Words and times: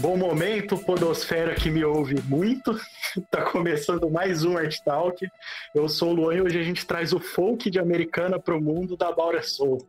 Bom 0.00 0.16
momento, 0.16 0.78
Podosfera 0.78 1.54
que 1.54 1.68
me 1.68 1.84
ouve 1.84 2.22
muito. 2.22 2.72
Tá 3.30 3.42
começando 3.42 4.08
mais 4.08 4.44
um 4.44 4.56
Art 4.56 4.78
Talk. 4.84 5.28
Eu 5.74 5.88
sou 5.88 6.10
o 6.10 6.14
Luan 6.14 6.36
e 6.36 6.40
hoje 6.40 6.58
a 6.58 6.62
gente 6.62 6.86
traz 6.86 7.12
o 7.12 7.18
folk 7.18 7.68
de 7.68 7.78
Americana 7.78 8.38
para 8.38 8.56
o 8.56 8.62
mundo 8.62 8.96
da 8.96 9.12
Baura 9.12 9.42
Soul. 9.42 9.86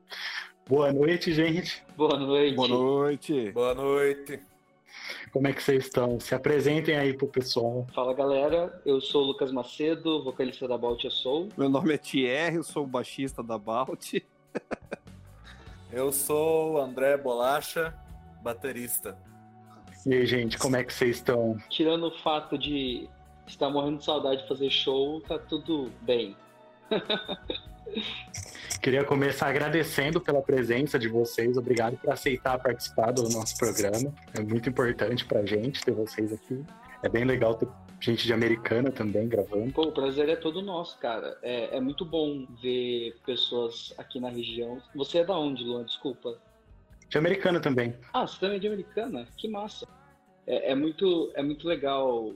Boa 0.68 0.92
noite, 0.92 1.32
gente. 1.32 1.82
Boa 1.96 2.18
noite. 2.18 2.56
Boa 2.56 2.68
noite. 2.68 3.52
Boa 3.52 3.76
noite. 3.76 4.40
Como 5.32 5.48
é 5.48 5.54
que 5.54 5.64
vocês 5.64 5.86
estão? 5.86 6.20
Se 6.20 6.36
apresentem 6.36 6.98
aí 6.98 7.14
pro 7.14 7.28
pessoal. 7.28 7.88
Fala 7.94 8.14
galera, 8.14 8.82
eu 8.86 9.00
sou 9.00 9.24
o 9.24 9.28
Lucas 9.28 9.52
Macedo, 9.52 10.24
vocalista 10.24 10.68
da 10.68 10.78
Balt 10.78 11.06
Soul. 11.10 11.50
Meu 11.56 11.70
nome 11.70 11.94
é 11.94 11.98
Thierry, 11.98 12.56
eu 12.58 12.64
sou 12.64 12.84
o 12.84 12.88
baixista 12.88 13.42
da 13.42 13.58
Balt. 13.58 14.16
eu 15.94 16.12
sou 16.12 16.74
o 16.74 16.82
André 16.82 17.16
Bolacha, 17.18 17.94
baterista. 18.42 19.16
E 20.06 20.14
aí, 20.14 20.26
gente, 20.26 20.58
como 20.58 20.76
é 20.76 20.84
que 20.84 20.94
vocês 20.94 21.18
estão? 21.18 21.58
Tirando 21.70 22.08
o 22.08 22.12
fato 22.20 22.58
de 22.58 23.08
estar 23.46 23.70
morrendo 23.70 24.00
de 24.00 24.06
saudade 24.06 24.42
de 24.42 24.48
fazer 24.48 24.70
show, 24.70 25.22
tá 25.22 25.38
tudo 25.38 25.92
bem. 26.02 26.36
Queria 28.82 29.04
começar 29.04 29.48
agradecendo 29.48 30.20
pela 30.20 30.42
presença 30.42 30.98
de 30.98 31.08
vocês. 31.08 31.56
Obrigado 31.56 31.98
por 31.98 32.10
aceitar 32.10 32.58
participar 32.58 33.12
do 33.12 33.30
nosso 33.30 33.56
programa. 33.58 34.12
É 34.34 34.42
muito 34.42 34.70
importante 34.70 35.24
pra 35.24 35.46
gente 35.46 35.84
ter 35.84 35.92
vocês 35.92 36.34
aqui. 36.34 36.66
É 37.04 37.10
bem 37.10 37.24
legal 37.24 37.54
ter 37.54 37.68
gente 38.00 38.26
de 38.26 38.34
americana 38.34 38.92
também 38.92 39.28
gravando. 39.28 39.72
Pô, 39.72 39.84
o 39.84 39.92
prazer 39.92 40.30
é 40.30 40.36
todo 40.36 40.64
nosso, 40.64 40.98
cara. 40.98 41.38
É, 41.44 41.78
é 41.78 41.80
muito 41.80 42.04
bom 42.04 42.48
ver 42.60 43.16
pessoas 43.24 43.94
aqui 44.00 44.20
na 44.20 44.30
região. 44.30 44.82
Você 44.96 45.20
é 45.20 45.24
da 45.24 45.38
onde, 45.38 45.64
Luan? 45.64 45.84
Desculpa. 45.86 46.40
De 47.12 47.18
americana 47.18 47.60
também. 47.60 47.94
Ah, 48.14 48.26
você 48.26 48.40
também 48.40 48.56
é 48.56 48.60
de 48.60 48.68
americana? 48.68 49.28
Que 49.36 49.50
massa. 49.50 49.86
É, 50.48 50.72
é 50.72 50.76
muito, 50.76 51.30
é 51.36 51.44
muito 51.44 51.68
legal 51.68 52.34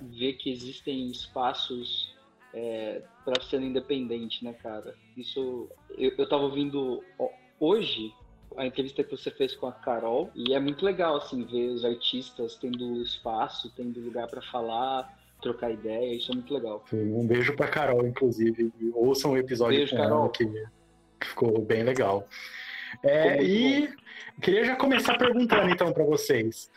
ver 0.00 0.32
que 0.34 0.50
existem 0.50 1.10
espaços 1.10 2.16
é, 2.54 3.02
para 3.22 3.42
ser 3.42 3.60
independente, 3.60 4.42
né, 4.42 4.54
cara? 4.54 4.94
Isso. 5.14 5.68
Eu, 5.90 6.12
eu 6.16 6.26
tava 6.26 6.44
ouvindo 6.44 7.04
hoje 7.60 8.14
a 8.56 8.64
entrevista 8.64 9.04
que 9.04 9.10
você 9.10 9.30
fez 9.30 9.54
com 9.54 9.66
a 9.66 9.72
Carol 9.72 10.30
e 10.34 10.54
é 10.54 10.58
muito 10.58 10.86
legal, 10.86 11.16
assim, 11.16 11.44
ver 11.44 11.68
os 11.68 11.84
artistas 11.84 12.56
tendo 12.56 13.02
espaço, 13.02 13.70
tendo 13.76 14.00
lugar 14.00 14.26
para 14.28 14.40
falar, 14.40 15.12
trocar 15.42 15.70
ideia, 15.70 16.14
isso 16.14 16.32
é 16.32 16.34
muito 16.34 16.54
legal. 16.54 16.82
Sim, 16.88 17.12
um 17.12 17.26
beijo 17.26 17.54
pra 17.54 17.68
Carol, 17.68 18.06
inclusive. 18.06 18.72
Ouçam 18.94 19.32
o 19.32 19.36
episódio 19.36 19.76
beijo, 19.76 19.94
com 19.94 20.02
Carol. 20.02 20.20
ela, 20.20 20.28
que, 20.30 20.46
que 20.46 21.26
ficou 21.26 21.60
bem 21.60 21.82
legal. 21.82 22.26
É, 23.02 23.42
e 23.42 23.88
queria 24.40 24.64
já 24.64 24.76
começar 24.76 25.16
perguntando 25.18 25.70
então 25.70 25.92
para 25.92 26.04
vocês. 26.04 26.70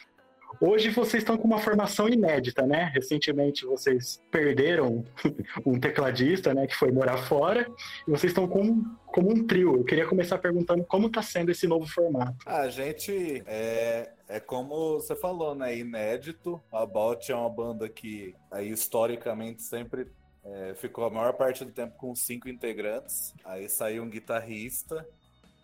Hoje 0.59 0.89
vocês 0.89 1.21
estão 1.21 1.37
com 1.37 1.47
uma 1.47 1.59
formação 1.59 2.09
inédita, 2.09 2.65
né? 2.65 2.91
Recentemente 2.93 3.65
vocês 3.65 4.23
perderam 4.31 5.03
um 5.65 5.79
tecladista, 5.79 6.53
né, 6.53 6.65
que 6.65 6.75
foi 6.75 6.91
morar 6.91 7.17
fora, 7.17 7.67
e 8.07 8.11
vocês 8.11 8.31
estão 8.31 8.47
com 8.47 8.83
como 9.05 9.31
um 9.31 9.45
trio. 9.45 9.77
Eu 9.77 9.83
queria 9.83 10.07
começar 10.07 10.37
perguntando 10.39 10.83
como 10.83 11.07
está 11.07 11.21
sendo 11.21 11.51
esse 11.51 11.67
novo 11.67 11.85
formato. 11.85 12.37
A 12.45 12.69
gente 12.69 13.43
é, 13.45 14.11
é 14.27 14.39
como 14.39 14.93
você 14.93 15.15
falou, 15.15 15.53
né? 15.53 15.77
Inédito. 15.77 16.61
A 16.71 16.85
Balt 16.85 17.29
é 17.29 17.35
uma 17.35 17.49
banda 17.49 17.87
que 17.87 18.33
aí 18.49 18.69
historicamente 18.69 19.61
sempre 19.61 20.07
é, 20.43 20.73
ficou 20.75 21.05
a 21.05 21.09
maior 21.09 21.33
parte 21.33 21.63
do 21.63 21.71
tempo 21.71 21.95
com 21.97 22.15
cinco 22.15 22.49
integrantes. 22.49 23.35
Aí 23.45 23.69
saiu 23.69 24.03
um 24.03 24.09
guitarrista 24.09 25.07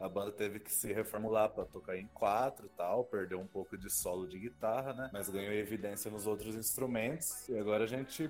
a 0.03 0.09
banda 0.09 0.33
teve 0.33 0.59
que 0.59 0.69
se 0.69 0.91
reformular 0.91 1.49
para 1.49 1.63
tocar 1.63 1.97
em 1.97 2.07
quatro 2.07 2.65
e 2.65 2.69
tal, 2.77 3.05
perdeu 3.05 3.39
um 3.39 3.47
pouco 3.47 3.77
de 3.77 3.89
solo 3.89 4.27
de 4.27 4.37
guitarra, 4.37 4.93
né? 4.93 5.09
Mas 5.13 5.29
ganhou 5.29 5.53
evidência 5.53 6.11
nos 6.11 6.27
outros 6.27 6.55
instrumentos. 6.55 7.47
E 7.47 7.57
agora 7.57 7.85
a 7.85 7.87
gente 7.87 8.29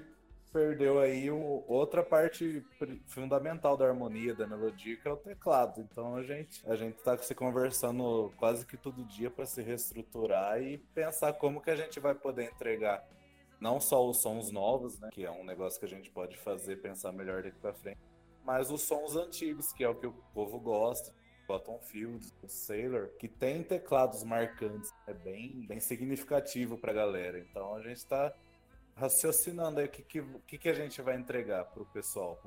perdeu 0.52 1.00
aí 1.00 1.32
o, 1.32 1.66
outra 1.68 2.04
parte 2.04 2.64
fundamental 3.08 3.76
da 3.76 3.88
harmonia, 3.88 4.36
da 4.36 4.46
melodia, 4.46 4.96
que 4.98 5.08
é 5.08 5.12
o 5.12 5.18
teclado. 5.18 5.82
Então 5.82 6.16
a 6.16 6.22
gente 6.22 6.62
a 6.68 6.76
gente 6.76 7.02
tá 7.02 7.18
se 7.18 7.34
conversando 7.34 8.32
quase 8.38 8.68
que 8.68 8.78
todo 8.78 9.04
dia 9.06 9.32
para 9.32 9.48
se 9.48 9.64
reestruturar 9.64 10.62
e 10.62 10.78
pensar 10.94 11.34
como 11.34 11.60
que 11.60 11.72
a 11.72 11.76
gente 11.76 12.00
vai 12.00 12.14
poder 12.14 12.52
entregar 12.52 13.04
não 13.60 13.80
só 13.82 14.08
os 14.08 14.22
sons 14.22 14.52
novos, 14.52 15.00
né, 15.00 15.10
que 15.12 15.26
é 15.26 15.32
um 15.32 15.44
negócio 15.44 15.80
que 15.80 15.88
a 15.88 15.90
gente 15.90 16.12
pode 16.12 16.38
fazer 16.38 16.76
pensar 16.82 17.12
melhor 17.12 17.42
daqui 17.42 17.58
para 17.60 17.74
frente, 17.74 18.00
mas 18.46 18.70
os 18.70 18.84
sons 18.84 19.16
antigos, 19.16 19.72
que 19.74 19.84
é 19.84 19.90
o 19.90 19.96
que 19.96 20.06
o 20.06 20.14
povo 20.36 20.60
gosta. 20.60 21.23
Cotton 21.54 21.80
Fields, 21.84 22.34
o 22.42 22.48
Sailor, 22.48 23.10
que 23.20 23.28
tem 23.28 23.62
teclados 23.62 24.24
marcantes. 24.24 24.92
É 25.06 25.14
bem, 25.14 25.66
bem 25.68 25.80
significativo 25.80 26.78
pra 26.78 26.92
galera. 26.92 27.38
Então 27.38 27.76
a 27.76 27.82
gente 27.82 27.98
está 27.98 28.34
raciocinando 28.96 29.80
aí 29.80 29.86
o 29.86 29.90
que, 29.90 30.24
que, 30.48 30.58
que 30.58 30.70
a 30.70 30.74
gente 30.74 31.00
vai 31.02 31.16
entregar 31.16 31.66
pro 31.66 31.86
pessoal, 31.86 32.42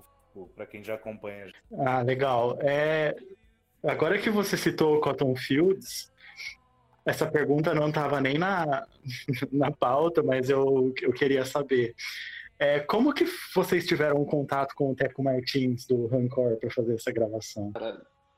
para 0.56 0.66
quem 0.66 0.82
já 0.82 0.94
acompanha. 0.94 1.52
Ah, 1.78 2.02
legal. 2.02 2.58
É... 2.60 3.14
Agora 3.84 4.18
que 4.18 4.30
você 4.30 4.56
citou 4.56 4.96
o 4.96 5.00
Cotton 5.00 5.36
Fields, 5.36 6.10
essa 7.04 7.30
pergunta 7.30 7.72
não 7.72 7.88
estava 7.88 8.20
nem 8.20 8.36
na, 8.38 8.88
na 9.52 9.70
pauta, 9.70 10.22
mas 10.22 10.50
eu, 10.50 10.92
eu 11.00 11.12
queria 11.12 11.44
saber. 11.44 11.94
É, 12.58 12.80
como 12.80 13.12
que 13.12 13.26
vocês 13.54 13.86
tiveram 13.86 14.22
um 14.22 14.24
contato 14.24 14.74
com 14.74 14.90
o 14.90 14.96
Teco 14.96 15.22
Martins 15.22 15.86
do 15.86 16.06
Rancor 16.06 16.56
para 16.56 16.70
fazer 16.70 16.94
essa 16.94 17.12
gravação? 17.12 17.70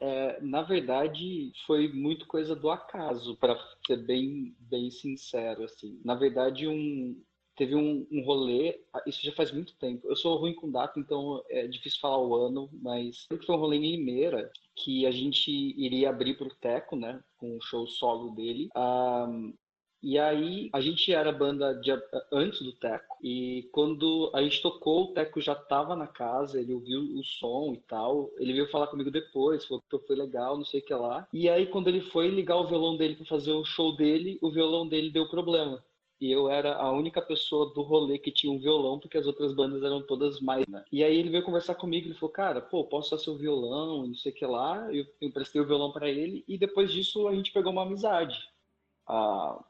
É, 0.01 0.41
na 0.41 0.63
verdade, 0.63 1.53
foi 1.67 1.93
muito 1.93 2.27
coisa 2.27 2.55
do 2.55 2.71
acaso, 2.71 3.37
para 3.37 3.59
ser 3.87 3.97
bem, 4.05 4.55
bem 4.61 4.91
sincero. 4.91 5.65
Assim. 5.65 6.01
Na 6.05 6.15
verdade, 6.15 6.69
um, 6.69 7.21
teve 7.57 7.75
um, 7.75 8.07
um 8.11 8.25
rolê, 8.25 8.81
isso 9.07 9.21
já 9.23 9.33
faz 9.33 9.51
muito 9.51 9.77
tempo. 9.77 10.07
Eu 10.09 10.15
sou 10.15 10.37
ruim 10.37 10.55
com 10.55 10.71
data, 10.71 10.99
então 11.01 11.43
é 11.51 11.67
difícil 11.67 11.99
falar 12.01 12.23
o 12.23 12.35
ano, 12.35 12.71
mas 12.81 13.27
foi 13.45 13.57
um 13.57 13.59
rolê 13.59 13.77
em 13.77 13.97
Limeira 13.97 14.51
que 14.77 15.05
a 15.05 15.11
gente 15.11 15.51
iria 15.51 16.11
abrir 16.11 16.39
para 16.39 16.47
o 16.47 16.55
Teco, 16.55 16.95
né, 16.95 17.21
com 17.37 17.57
o 17.57 17.61
show 17.61 17.87
solo 17.89 18.31
dele. 18.31 18.69
Um, 18.77 19.53
e 20.03 20.19
aí, 20.19 20.71
a 20.73 20.81
gente 20.81 21.13
era 21.13 21.33
banda 21.33 21.75
de, 21.75 21.91
antes 22.33 22.61
do 22.63 22.73
Teco. 22.73 23.17
E 23.23 23.69
quando 23.73 24.31
a 24.33 24.43
gente 24.43 24.63
tocou, 24.63 25.05
o 25.05 25.15
Teco 25.15 25.41
já 25.41 25.55
tava 25.55 25.97
na 25.97 26.07
casa, 26.07 26.61
ele 26.61 26.73
ouviu 26.73 27.01
o 27.01 27.25
som 27.25 27.73
e 27.75 27.79
tal. 27.79 28.31
Ele 28.39 28.53
veio 28.53 28.71
falar 28.71 28.87
comigo 28.87 29.11
depois, 29.11 29.65
falou 29.65 29.83
que 29.89 29.99
foi 30.07 30.17
legal, 30.17 30.57
não 30.57 30.65
sei 30.65 30.81
o 30.81 30.85
que 30.85 30.95
lá. 30.95 31.27
E 31.33 31.49
aí, 31.49 31.67
quando 31.67 31.89
ele 31.89 32.01
foi 32.01 32.29
ligar 32.29 32.57
o 32.57 32.69
violão 32.69 32.97
dele 32.97 33.17
para 33.17 33.27
fazer 33.27 33.53
o 33.53 33.65
show 33.65 33.97
dele, 33.97 34.39
o 34.41 34.51
violão 34.51 34.87
dele 34.87 35.11
deu 35.11 35.29
problema. 35.29 35.83
E 36.21 36.31
eu 36.33 36.49
era 36.51 36.77
a 36.77 36.91
única 36.91 37.23
pessoa 37.23 37.73
do 37.73 37.83
rolê 37.83 38.19
que 38.19 38.33
tinha 38.33 38.53
um 38.53 38.59
violão, 38.59 38.99
porque 38.99 39.19
as 39.19 39.27
outras 39.27 39.53
bandas 39.53 39.83
eram 39.83 40.03
todas 40.03 40.41
mais, 40.41 40.67
né? 40.67 40.85
E 40.93 41.05
aí 41.05 41.17
ele 41.17 41.31
veio 41.31 41.45
conversar 41.45 41.77
comigo, 41.77 42.07
ele 42.07 42.15
falou, 42.15 42.33
cara, 42.33 42.61
pô, 42.61 42.85
posso 42.85 43.15
usar 43.15 43.23
seu 43.23 43.37
violão, 43.37 44.07
não 44.07 44.15
sei 44.15 44.33
o 44.33 44.35
que 44.35 44.47
lá. 44.47 44.93
Eu 44.93 45.07
emprestei 45.21 45.61
o 45.61 45.67
violão 45.67 45.93
para 45.93 46.09
ele, 46.09 46.45
e 46.47 46.59
depois 46.59 46.91
disso 46.93 47.29
a 47.29 47.35
gente 47.35 47.53
pegou 47.53 47.73
uma 47.73 47.83
amizade. 47.83 48.37
Ah, 49.07 49.65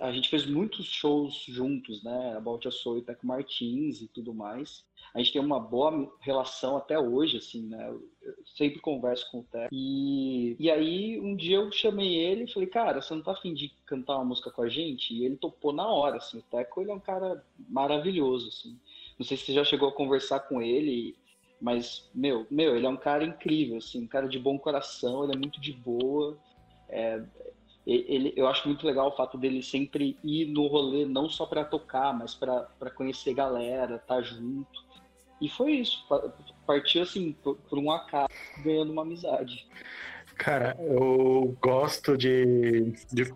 a 0.00 0.10
gente 0.10 0.30
fez 0.30 0.46
muitos 0.46 0.86
shows 0.86 1.44
juntos, 1.46 2.02
né? 2.02 2.34
A 2.36 2.40
Bolt 2.40 2.64
Soul 2.70 2.98
e 2.98 3.02
Teco 3.02 3.26
Martins 3.26 4.00
e 4.00 4.08
tudo 4.08 4.32
mais. 4.32 4.82
A 5.14 5.18
gente 5.18 5.32
tem 5.32 5.42
uma 5.42 5.60
boa 5.60 6.10
relação 6.20 6.76
até 6.76 6.98
hoje, 6.98 7.36
assim, 7.36 7.66
né? 7.66 7.90
Eu 8.22 8.34
sempre 8.56 8.80
converso 8.80 9.30
com 9.30 9.40
o 9.40 9.44
Teco. 9.44 9.68
E, 9.70 10.56
e 10.58 10.70
aí, 10.70 11.20
um 11.20 11.36
dia 11.36 11.58
eu 11.58 11.70
chamei 11.70 12.14
ele 12.16 12.44
e 12.44 12.52
falei, 12.52 12.68
cara, 12.68 13.02
você 13.02 13.14
não 13.14 13.22
tá 13.22 13.32
afim 13.32 13.52
de 13.52 13.68
cantar 13.84 14.16
uma 14.16 14.24
música 14.24 14.50
com 14.50 14.62
a 14.62 14.68
gente? 14.68 15.12
E 15.12 15.24
ele 15.24 15.36
topou 15.36 15.72
na 15.72 15.86
hora, 15.86 16.16
assim. 16.16 16.38
O 16.38 16.42
Teco, 16.42 16.80
ele 16.80 16.90
é 16.90 16.94
um 16.94 17.00
cara 17.00 17.44
maravilhoso, 17.68 18.48
assim. 18.48 18.78
Não 19.18 19.26
sei 19.26 19.36
se 19.36 19.44
você 19.44 19.52
já 19.52 19.64
chegou 19.64 19.90
a 19.90 19.94
conversar 19.94 20.40
com 20.40 20.62
ele, 20.62 21.14
mas, 21.60 22.08
meu, 22.14 22.46
meu, 22.50 22.74
ele 22.74 22.86
é 22.86 22.88
um 22.88 22.96
cara 22.96 23.22
incrível, 23.22 23.76
assim, 23.76 24.04
um 24.04 24.06
cara 24.06 24.26
de 24.26 24.38
bom 24.38 24.58
coração, 24.58 25.24
ele 25.24 25.34
é 25.34 25.38
muito 25.38 25.60
de 25.60 25.74
boa. 25.74 26.38
É, 26.88 27.22
ele, 27.86 28.32
eu 28.36 28.46
acho 28.46 28.68
muito 28.68 28.86
legal 28.86 29.08
o 29.08 29.16
fato 29.16 29.38
dele 29.38 29.62
sempre 29.62 30.16
ir 30.22 30.46
no 30.46 30.66
rolê 30.66 31.04
não 31.04 31.28
só 31.28 31.46
para 31.46 31.64
tocar, 31.64 32.16
mas 32.16 32.34
para 32.34 32.90
conhecer 32.94 33.34
galera, 33.34 33.96
estar 33.96 34.16
tá 34.16 34.22
junto. 34.22 34.90
E 35.40 35.48
foi 35.48 35.72
isso, 35.72 36.04
partiu 36.66 37.02
assim 37.02 37.32
por, 37.32 37.56
por 37.56 37.78
um 37.78 37.90
acaso, 37.90 38.28
ganhando 38.62 38.92
uma 38.92 39.02
amizade. 39.02 39.66
Cara, 40.36 40.76
eu 40.78 41.56
gosto 41.60 42.16
de, 42.16 42.92
de 43.10 43.32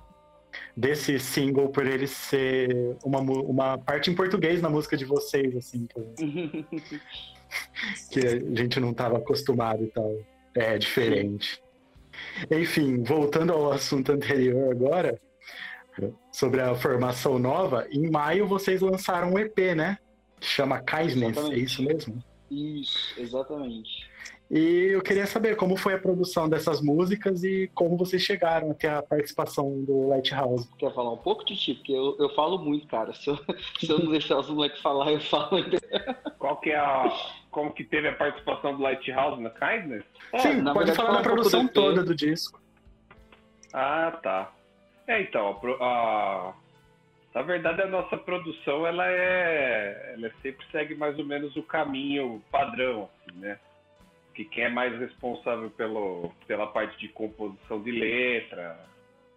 desse 0.77 1.19
single 1.19 1.69
por 1.69 1.87
ele 1.87 2.07
ser 2.07 2.97
uma, 3.05 3.21
uma 3.21 3.79
parte 3.79 4.11
em 4.11 4.15
português 4.15 4.61
na 4.61 4.69
música 4.69 4.97
de 4.97 5.05
vocês, 5.05 5.57
assim, 5.57 5.87
que, 5.87 7.01
que 8.21 8.27
a 8.27 8.55
gente 8.55 8.79
não 8.81 8.91
estava 8.91 9.19
acostumado 9.19 9.83
e 9.85 9.89
tal. 9.89 10.15
É 10.55 10.79
diferente. 10.79 11.64
Enfim, 12.51 13.03
voltando 13.03 13.53
ao 13.53 13.73
assunto 13.73 14.13
anterior 14.13 14.71
agora, 14.73 15.21
sobre 16.33 16.61
a 16.61 16.75
formação 16.75 17.39
nova, 17.39 17.87
em 17.91 18.11
maio 18.11 18.47
vocês 18.47 18.81
lançaram 18.81 19.33
um 19.33 19.39
EP, 19.39 19.59
né? 19.77 19.99
Que 20.41 20.47
chama 20.47 20.81
Kindness, 20.81 21.37
é 21.37 21.57
isso 21.57 21.83
mesmo? 21.83 22.23
Isso, 22.51 23.15
exatamente. 23.19 24.09
E 24.51 24.91
eu 24.93 25.03
queria 25.03 25.27
saber 25.27 25.57
como 25.57 25.77
foi 25.77 25.95
a 25.95 25.99
produção 25.99 26.49
dessas 26.49 26.81
músicas 26.81 27.43
e 27.43 27.71
como 27.75 27.97
vocês 27.97 28.23
chegaram 28.23 28.71
até 28.71 28.91
a 28.91 29.03
participação 29.03 29.83
do 29.83 30.09
Lighthouse. 30.09 30.69
Quer 30.79 30.93
falar 30.95 31.13
um 31.13 31.17
pouco, 31.17 31.45
Titi? 31.45 31.75
Porque 31.75 31.93
eu, 31.93 32.17
eu 32.19 32.29
falo 32.35 32.59
muito, 32.59 32.87
cara. 32.87 33.15
Se 33.15 33.31
eu, 33.31 33.39
se 33.81 33.91
eu 33.91 33.99
não 33.99 34.11
deixar 34.11 34.39
os 34.39 34.49
moleques 34.51 34.81
falar, 34.81 35.13
eu 35.13 35.21
falo 35.21 35.57
ainda. 35.57 35.79
Qual 36.39 36.59
que 36.59 36.71
é 36.71 36.77
a. 36.77 37.11
Como 37.55 37.73
que 37.73 37.85
teve 37.85 38.09
a 38.09 38.13
participação 38.13 38.77
do 38.77 38.83
Lighthouse 38.83 39.41
na 39.41 39.49
Kindness? 39.51 40.05
É, 40.33 40.39
Sim, 40.41 40.65
pode 40.65 40.79
verdade, 40.79 40.97
falar 40.97 41.13
da 41.19 41.23
produção 41.23 41.69
toda 41.69 42.03
do 42.03 42.13
disco. 42.13 42.61
Ah, 43.73 44.11
tá. 44.21 44.53
É, 45.07 45.21
então, 45.23 45.61
a, 45.81 45.85
a, 45.85 46.55
na 47.33 47.43
verdade 47.43 47.83
a 47.83 47.87
nossa 47.87 48.17
produção 48.17 48.85
ela 48.85 49.07
é, 49.07 50.15
ela 50.15 50.33
sempre 50.43 50.67
segue 50.73 50.97
mais 50.97 51.17
ou 51.17 51.25
menos 51.25 51.55
o 51.55 51.63
caminho 51.63 52.43
padrão, 52.51 53.09
assim, 53.23 53.39
né? 53.39 53.61
Que 54.35 54.45
quem 54.45 54.65
é 54.65 54.69
mais 54.69 54.99
responsável 54.99 55.71
pelo, 55.71 56.33
pela 56.49 56.67
parte 56.67 56.99
de 56.99 57.07
composição 57.07 57.81
de 57.81 57.93
letra 57.93 58.77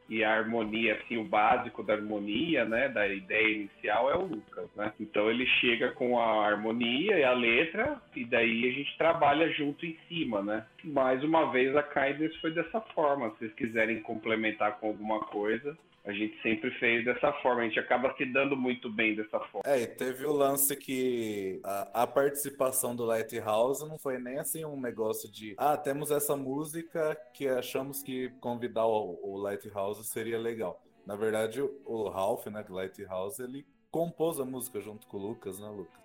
e 0.09 0.23
a 0.23 0.33
harmonia, 0.33 0.95
assim, 0.95 1.17
o 1.17 1.23
básico 1.23 1.83
da 1.83 1.93
harmonia, 1.93 2.65
né, 2.65 2.89
da 2.89 3.07
ideia 3.07 3.55
inicial 3.55 4.09
é 4.09 4.15
o 4.15 4.25
Lucas, 4.25 4.69
né? 4.75 4.93
Então 4.99 5.29
ele 5.29 5.45
chega 5.59 5.91
com 5.91 6.19
a 6.19 6.45
harmonia 6.45 7.17
e 7.17 7.23
a 7.23 7.33
letra 7.33 8.01
e 8.15 8.23
daí 8.25 8.69
a 8.69 8.71
gente 8.71 8.97
trabalha 8.97 9.49
junto 9.51 9.85
em 9.85 9.97
cima, 10.07 10.41
né? 10.41 10.65
Mais 10.83 11.23
uma 11.23 11.51
vez 11.51 11.75
a 11.75 11.83
Kindness 11.83 12.35
foi 12.37 12.51
dessa 12.51 12.79
forma. 12.81 13.29
Se 13.31 13.39
vocês 13.39 13.53
quiserem 13.53 14.01
complementar 14.01 14.79
com 14.79 14.87
alguma 14.87 15.19
coisa, 15.21 15.77
a 16.07 16.13
gente 16.13 16.41
sempre 16.41 16.71
fez 16.79 17.03
dessa 17.03 17.33
forma, 17.33 17.61
a 17.61 17.63
gente 17.65 17.77
acaba 17.77 18.15
se 18.15 18.25
dando 18.25 18.55
muito 18.55 18.89
bem 18.89 19.13
dessa 19.13 19.41
forma. 19.41 19.61
É, 19.65 19.81
e 19.81 19.87
teve 19.87 20.25
o 20.25 20.31
lance 20.31 20.73
que 20.77 21.59
a, 21.65 22.03
a, 22.03 22.07
participação 22.07 22.95
do 22.95 23.03
Lighthouse 23.03 23.85
não 23.85 23.99
foi 23.99 24.17
nem 24.17 24.39
assim 24.39 24.63
um 24.63 24.79
negócio 24.79 25.29
de 25.29 25.53
ah, 25.57 25.75
temos 25.75 26.09
essa 26.09 26.33
música 26.37 27.17
que 27.33 27.45
achamos 27.49 28.01
que 28.01 28.29
convidar 28.39 28.85
o, 28.85 29.19
o 29.21 29.37
Lighthouse 29.37 30.01
seria 30.05 30.39
legal. 30.39 30.81
Na 31.05 31.17
verdade, 31.17 31.61
o, 31.61 32.07
Ralph, 32.07 32.47
né, 32.47 32.63
do 32.63 32.73
Lighthouse, 32.73 33.43
ele 33.43 33.65
compôs 33.91 34.39
a 34.39 34.45
música 34.45 34.79
junto 34.79 35.05
com 35.07 35.17
o 35.17 35.27
Lucas, 35.27 35.59
né, 35.59 35.67
Lucas? 35.67 35.99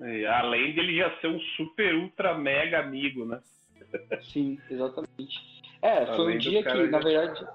E, 0.00 0.26
além 0.26 0.72
de 0.74 0.80
ele 0.80 0.96
já 0.96 1.10
ser 1.20 1.26
um 1.26 1.40
super, 1.56 1.92
ultra, 1.96 2.38
mega 2.38 2.78
amigo, 2.78 3.24
né? 3.24 3.40
Sim, 4.32 4.60
exatamente. 4.70 5.38
É, 5.82 6.06
foi 6.06 6.14
além 6.14 6.36
um 6.36 6.38
dia 6.38 6.62
que, 6.62 6.86
na 6.86 6.98
verdade, 6.98 7.46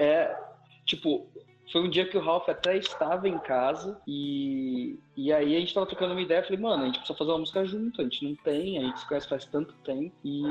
é, 0.00 0.47
Tipo, 0.88 1.28
foi 1.70 1.82
um 1.82 1.90
dia 1.90 2.08
que 2.08 2.16
o 2.16 2.20
Ralph 2.20 2.48
até 2.48 2.78
estava 2.78 3.28
em 3.28 3.38
casa 3.38 4.00
e, 4.06 4.98
e 5.14 5.30
aí 5.30 5.54
a 5.54 5.60
gente 5.60 5.74
tava 5.74 5.84
trocando 5.84 6.12
uma 6.12 6.22
ideia. 6.22 6.42
Falei, 6.42 6.58
mano, 6.58 6.82
a 6.82 6.86
gente 6.86 6.98
precisa 6.98 7.18
fazer 7.18 7.30
uma 7.30 7.40
música 7.40 7.64
junto. 7.66 8.00
A 8.00 8.04
gente 8.04 8.24
não 8.24 8.34
tem, 8.36 8.78
a 8.78 8.82
gente 8.82 9.00
se 9.00 9.06
conhece 9.06 9.28
faz 9.28 9.44
tanto 9.44 9.74
tempo. 9.84 10.10
E, 10.24 10.42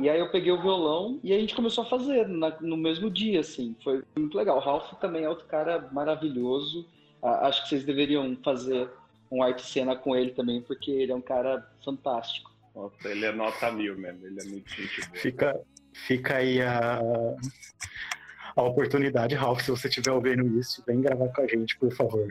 e 0.00 0.08
aí 0.08 0.18
eu 0.18 0.30
peguei 0.30 0.50
o 0.50 0.60
violão 0.60 1.20
e 1.22 1.34
a 1.34 1.38
gente 1.38 1.54
começou 1.54 1.84
a 1.84 1.86
fazer 1.86 2.26
na, 2.26 2.58
no 2.60 2.78
mesmo 2.78 3.10
dia, 3.10 3.40
assim. 3.40 3.76
Foi 3.84 4.02
muito 4.16 4.36
legal. 4.38 4.56
O 4.56 4.60
Ralph 4.60 4.90
também 4.94 5.24
é 5.24 5.28
outro 5.28 5.46
cara 5.46 5.86
maravilhoso. 5.92 6.88
acho 7.22 7.64
que 7.64 7.68
vocês 7.68 7.84
deveriam 7.84 8.34
fazer 8.42 8.88
um 9.30 9.42
arte 9.42 9.66
cena 9.66 9.94
com 9.94 10.16
ele 10.16 10.30
também, 10.30 10.62
porque 10.62 10.90
ele 10.90 11.12
é 11.12 11.14
um 11.14 11.20
cara 11.20 11.70
fantástico. 11.84 12.50
Nossa, 12.74 13.08
ele 13.08 13.26
é 13.26 13.32
nota 13.32 13.70
mil 13.70 13.98
mesmo. 13.98 14.26
Ele 14.26 14.40
é 14.40 14.44
muito 14.44 14.70
gente 14.70 15.00
boa. 15.08 15.20
Fica, 15.20 15.60
fica 15.92 16.36
aí 16.36 16.62
a 16.62 17.00
a 18.56 18.62
oportunidade. 18.62 19.34
Ralph, 19.34 19.62
se 19.62 19.70
você 19.70 19.88
estiver 19.88 20.12
ouvindo 20.12 20.58
isso, 20.58 20.82
vem 20.86 21.00
gravar 21.00 21.28
com 21.28 21.42
a 21.42 21.46
gente, 21.46 21.76
por 21.76 21.92
favor. 21.92 22.28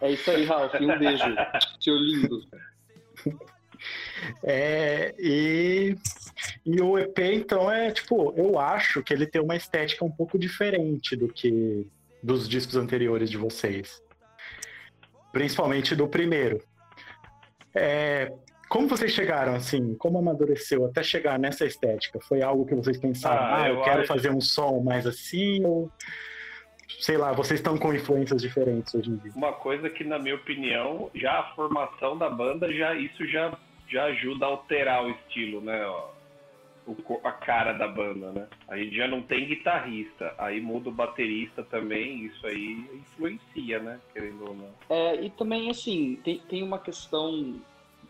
É 0.00 0.12
isso 0.12 0.30
aí, 0.30 0.44
Ralph. 0.44 0.74
Um 0.80 0.98
beijo. 0.98 1.24
Seu 1.80 1.94
lindo. 1.94 2.40
É, 4.42 5.14
e, 5.18 5.96
e 6.64 6.80
o 6.80 6.98
EP, 6.98 7.18
então, 7.18 7.70
é 7.70 7.90
tipo, 7.90 8.34
eu 8.36 8.58
acho 8.58 9.02
que 9.02 9.12
ele 9.12 9.26
tem 9.26 9.40
uma 9.40 9.56
estética 9.56 10.04
um 10.04 10.10
pouco 10.10 10.38
diferente 10.38 11.14
do 11.16 11.28
que 11.28 11.86
dos 12.22 12.48
discos 12.48 12.76
anteriores 12.76 13.30
de 13.30 13.36
vocês. 13.36 14.02
Principalmente 15.32 15.94
do 15.94 16.08
primeiro. 16.08 16.62
É, 17.74 18.32
como 18.68 18.86
vocês 18.86 19.12
chegaram, 19.12 19.54
assim, 19.54 19.94
como 19.94 20.18
amadureceu 20.18 20.84
até 20.84 21.02
chegar 21.02 21.38
nessa 21.38 21.64
estética? 21.64 22.20
Foi 22.20 22.42
algo 22.42 22.66
que 22.66 22.74
vocês 22.74 22.98
pensaram, 22.98 23.42
ah, 23.42 23.62
ah 23.62 23.68
eu, 23.68 23.76
eu, 23.76 23.82
quero 23.82 24.00
acho... 24.00 24.08
fazer 24.08 24.30
um 24.30 24.40
som 24.40 24.80
mais 24.80 25.06
assim, 25.06 25.64
ou 25.64 25.90
sei 27.00 27.16
lá, 27.16 27.32
vocês 27.32 27.60
estão 27.60 27.78
com 27.78 27.94
influências 27.94 28.42
diferentes 28.42 28.94
hoje 28.94 29.10
em 29.10 29.16
dia? 29.16 29.32
Uma 29.34 29.52
coisa 29.52 29.88
que, 29.88 30.04
na 30.04 30.18
minha 30.18 30.34
opinião, 30.34 31.10
já 31.14 31.40
a 31.40 31.54
formação 31.54 32.16
da 32.18 32.28
banda, 32.28 32.72
já 32.72 32.94
isso 32.94 33.26
já, 33.26 33.56
já 33.88 34.04
ajuda 34.04 34.46
a 34.46 34.48
alterar 34.48 35.04
o 35.04 35.10
estilo, 35.10 35.60
né? 35.60 35.86
O, 36.86 37.20
a 37.22 37.32
cara 37.32 37.74
da 37.74 37.86
banda, 37.86 38.32
né? 38.32 38.46
A 38.66 38.76
gente 38.76 38.96
já 38.96 39.06
não 39.06 39.22
tem 39.22 39.46
guitarrista, 39.46 40.34
aí 40.38 40.58
muda 40.58 40.88
o 40.88 40.92
baterista 40.92 41.62
também, 41.62 42.24
isso 42.24 42.46
aí 42.46 42.84
influencia, 42.94 43.78
né? 43.78 44.00
Querendo 44.12 44.48
ou 44.48 44.54
não. 44.54 44.70
É, 44.88 45.22
e 45.22 45.30
também, 45.30 45.70
assim, 45.70 46.18
tem, 46.24 46.38
tem 46.48 46.62
uma 46.62 46.78
questão 46.78 47.60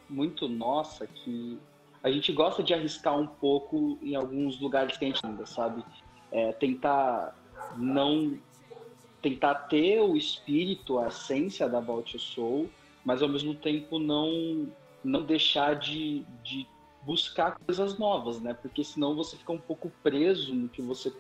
muito 0.09 0.49
nossa 0.49 1.07
que 1.07 1.59
a 2.03 2.11
gente 2.11 2.33
gosta 2.33 2.63
de 2.63 2.73
arriscar 2.73 3.19
um 3.19 3.27
pouco 3.27 3.99
em 4.03 4.15
alguns 4.15 4.61
lugares 4.61 4.97
que 4.97 5.05
a 5.05 5.09
gente 5.09 5.25
ainda, 5.25 5.45
sabe? 5.47 5.85
É, 6.31 6.53
tentar 6.53 7.37
não 7.77 8.39
tentar 9.21 9.55
ter 9.55 10.01
o 10.01 10.17
espírito, 10.17 10.99
a 10.99 11.09
essência 11.09 11.69
da 11.69 11.79
About 11.79 12.17
Soul, 12.19 12.71
mas 13.05 13.21
ao 13.23 13.29
mesmo 13.29 13.55
tempo 13.55 13.99
não 13.99 14.69
não 15.03 15.23
deixar 15.23 15.77
de, 15.77 16.25
de 16.43 16.67
buscar 17.03 17.57
coisas 17.67 17.99
novas, 17.99 18.41
né? 18.41 18.55
Porque 18.55 18.85
senão 18.85 19.15
você 19.15 19.37
fica 19.37 19.53
um 19.53 19.59
pouco 19.59 19.91
preso 20.03 20.55
no 20.55 20.69
que 20.69 20.83
você 20.83 21.13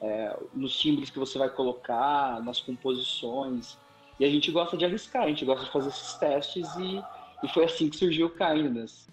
é, 0.00 0.36
nos 0.52 0.78
timbres 0.78 1.10
que 1.10 1.18
você 1.18 1.38
vai 1.38 1.48
colocar, 1.48 2.42
nas 2.42 2.60
composições. 2.60 3.78
E 4.18 4.24
a 4.24 4.30
gente 4.30 4.50
gosta 4.50 4.76
de 4.76 4.84
arriscar, 4.84 5.22
a 5.22 5.28
gente 5.28 5.44
gosta 5.44 5.64
de 5.64 5.72
fazer 5.72 5.88
esses 5.88 6.14
testes 6.14 6.68
e 6.76 7.02
e 7.44 7.48
foi 7.52 7.64
assim 7.64 7.90
que 7.90 7.96
surgiu 7.96 8.26
o 8.26 8.30
Kindness. 8.30 9.08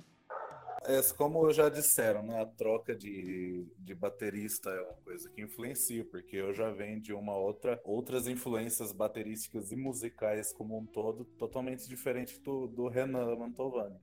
É, 0.84 1.00
como 1.16 1.52
já 1.54 1.70
disseram, 1.70 2.24
né, 2.24 2.42
a 2.42 2.46
troca 2.46 2.96
de, 2.96 3.68
de 3.78 3.94
baterista 3.94 4.70
é 4.72 4.82
uma 4.82 4.98
coisa 5.04 5.30
que 5.30 5.42
influencia, 5.42 6.04
porque 6.06 6.38
eu 6.38 6.54
já 6.54 6.72
venho 6.72 7.00
de 7.00 7.14
uma 7.14 7.36
outra, 7.36 7.80
outras 7.84 8.28
influências 8.28 8.92
baterísticas 8.92 9.72
e 9.72 9.76
musicais 9.76 10.52
como 10.52 10.80
um 10.80 10.86
todo, 10.86 11.24
totalmente 11.38 11.88
diferente 11.88 12.40
do, 12.40 12.68
do 12.68 12.88
Renan 12.88 13.36
Mantovani, 13.36 14.00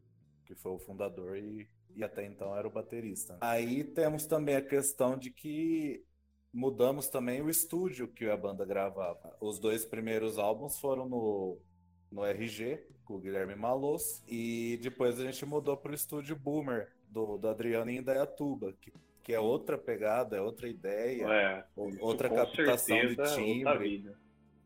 que 0.46 0.54
foi 0.54 0.70
o 0.70 0.78
fundador 0.78 1.36
e, 1.36 1.69
e 1.96 2.04
até 2.04 2.24
então 2.24 2.56
era 2.56 2.69
o 2.69 2.70
baterista. 2.70 3.36
Aí 3.40 3.82
temos 3.82 4.26
também 4.26 4.54
a 4.54 4.62
questão 4.62 5.19
de 5.19 5.32
que 5.32 6.04
mudamos 6.52 7.08
também 7.08 7.42
o 7.42 7.50
estúdio 7.50 8.06
que 8.06 8.26
a 8.26 8.36
banda 8.36 8.64
gravava. 8.64 9.36
Os 9.41 9.58
dois 9.58 9.84
primeiros 9.84 10.38
álbuns 10.38 10.79
foram 10.79 11.08
no, 11.08 11.58
no 12.10 12.24
RG, 12.24 12.84
com 13.05 13.15
o 13.15 13.19
Guilherme 13.19 13.55
Malos. 13.55 14.22
E 14.27 14.79
depois 14.82 15.19
a 15.19 15.24
gente 15.24 15.44
mudou 15.44 15.77
para 15.77 15.93
o 15.93 15.94
estúdio 15.94 16.36
Boomer, 16.36 16.93
do, 17.10 17.38
do 17.38 17.48
Adriano 17.48 17.91
em 17.91 17.98
Indaiatuba, 17.98 18.74
que, 18.81 18.93
que 19.22 19.32
é 19.32 19.41
outra 19.41 19.79
pegada, 19.79 20.36
é 20.36 20.41
outra 20.41 20.69
ideia, 20.69 21.27
é, 21.27 21.65
outra 22.00 22.29
captação 22.29 22.98
de 22.98 23.17
timbre. 23.34 24.10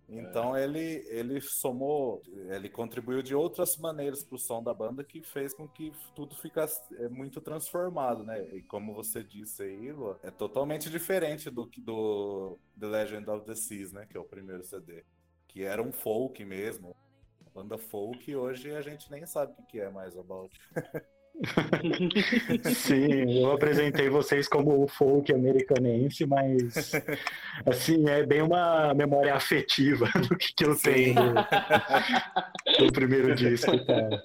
Então 0.09 0.55
é. 0.55 0.65
ele, 0.65 1.05
ele 1.09 1.41
somou, 1.41 2.23
ele 2.51 2.69
contribuiu 2.69 3.23
de 3.23 3.35
outras 3.35 3.79
maneiras 3.79 4.23
para 4.23 4.37
o 4.37 4.39
som 4.39 4.63
da 4.63 4.75
banda 4.75 5.03
que 5.03 5.23
fez 5.23 5.55
com 5.55 5.67
que 5.67 5.91
tudo 6.15 6.35
ficasse 6.37 6.79
é, 6.97 7.09
muito 7.09 7.41
transformado, 7.41 8.23
né? 8.23 8.43
E 8.53 8.63
como 8.63 8.93
você 8.93 9.23
disse 9.23 9.63
aí, 9.63 9.91
Lua, 9.91 10.21
é 10.23 10.31
totalmente 10.31 10.91
diferente 10.91 11.49
do 11.49 11.71
do 11.79 12.59
The 12.79 12.87
Legend 12.87 13.31
of 13.31 13.47
the 13.47 13.55
Seas, 13.55 13.93
né? 13.93 14.07
Que 14.11 14.17
é 14.17 14.21
o 14.21 14.25
primeiro 14.25 14.63
CD. 14.65 15.03
Que 15.49 15.63
era 15.63 15.83
um 15.83 15.93
folk 15.93 16.45
mesmo, 16.45 16.95
banda 17.55 17.79
folk, 17.79 18.35
hoje 18.35 18.75
a 18.75 18.83
gente 18.83 19.11
nem 19.11 19.27
sabe 19.27 19.53
o 19.59 19.67
que 19.67 19.81
é 19.81 19.91
mais 19.91 20.17
About. 20.17 20.51
Sim, 22.75 23.41
eu 23.41 23.53
apresentei 23.53 24.09
vocês 24.09 24.47
como 24.47 24.87
folk 24.87 25.33
americanense, 25.33 26.27
mas 26.27 26.93
assim, 27.67 28.09
é 28.09 28.25
bem 28.25 28.43
uma 28.43 28.93
memória 28.95 29.35
afetiva 29.35 30.11
do 30.29 30.37
que, 30.37 30.53
que 30.55 30.65
eu 30.65 30.77
tenho 30.77 31.15
do, 31.15 32.87
do 32.87 32.93
primeiro 32.93 33.35
disco, 33.35 33.73
cara. 33.87 34.23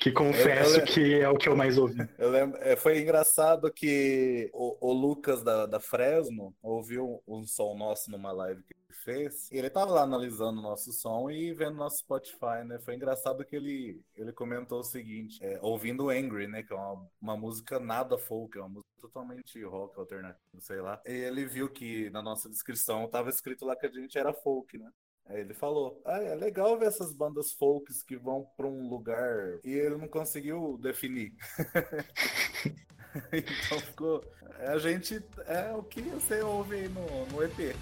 Que 0.00 0.12
confesso 0.12 0.76
eu, 0.76 0.80
eu, 0.80 0.86
que 0.86 1.20
é 1.20 1.28
o 1.28 1.36
que 1.36 1.48
eu 1.48 1.56
mais 1.56 1.78
ouvi. 1.78 1.96
Eu 2.18 2.30
lembro, 2.30 2.58
é, 2.62 2.76
foi 2.76 3.00
engraçado 3.00 3.72
que 3.72 4.50
o, 4.52 4.90
o 4.90 4.92
Lucas 4.92 5.42
da, 5.42 5.66
da, 5.66 5.80
Fresno 5.80 6.54
ouviu 6.62 7.22
um 7.26 7.46
som 7.46 7.76
nosso 7.76 8.10
numa 8.10 8.32
live 8.32 8.62
que 8.62 8.74
ele 8.74 8.98
fez. 9.04 9.50
E 9.50 9.56
ele 9.56 9.70
tava 9.70 9.92
lá 9.92 10.02
analisando 10.02 10.58
o 10.58 10.62
nosso 10.62 10.92
som 10.92 11.30
e 11.30 11.52
vendo 11.52 11.76
nosso 11.76 11.98
Spotify, 11.98 12.64
né? 12.64 12.78
Foi 12.78 12.94
engraçado 12.94 13.44
que 13.44 13.56
ele, 13.56 14.02
ele 14.16 14.32
comentou 14.32 14.80
o 14.80 14.84
seguinte: 14.84 15.38
é, 15.42 15.58
ouvindo 15.62 16.10
Angry, 16.10 16.46
né? 16.46 16.62
Que 16.62 16.72
é 16.72 16.76
uma, 16.76 17.08
uma 17.20 17.36
música 17.36 17.78
nada 17.78 18.18
folk, 18.18 18.56
é 18.56 18.60
uma 18.60 18.68
música 18.68 18.90
totalmente 19.00 19.62
rock 19.64 19.98
alternativo, 19.98 20.60
sei 20.60 20.80
lá. 20.80 21.00
E 21.06 21.12
ele 21.12 21.46
viu 21.46 21.68
que 21.68 22.10
na 22.10 22.22
nossa 22.22 22.48
descrição 22.48 23.08
tava 23.08 23.30
escrito 23.30 23.64
lá 23.64 23.76
que 23.76 23.86
a 23.86 23.90
gente 23.90 24.18
era 24.18 24.32
folk, 24.32 24.76
né? 24.78 24.90
Aí 25.28 25.40
ele 25.40 25.54
falou: 25.54 26.00
ah, 26.04 26.22
é 26.22 26.34
legal 26.34 26.78
ver 26.78 26.86
essas 26.86 27.12
bandas 27.12 27.52
folks 27.52 28.02
que 28.02 28.16
vão 28.16 28.46
para 28.56 28.66
um 28.66 28.88
lugar 28.88 29.58
e 29.62 29.72
ele 29.72 29.96
não 29.96 30.08
conseguiu 30.08 30.78
definir. 30.80 31.34
então 33.32 33.78
ficou. 33.80 34.24
A 34.60 34.78
gente 34.78 35.22
é 35.46 35.72
o 35.72 35.82
que 35.82 36.02
você 36.02 36.40
ouve 36.42 36.76
aí 36.76 36.88
no, 36.88 37.26
no 37.26 37.44
EP. 37.44 37.76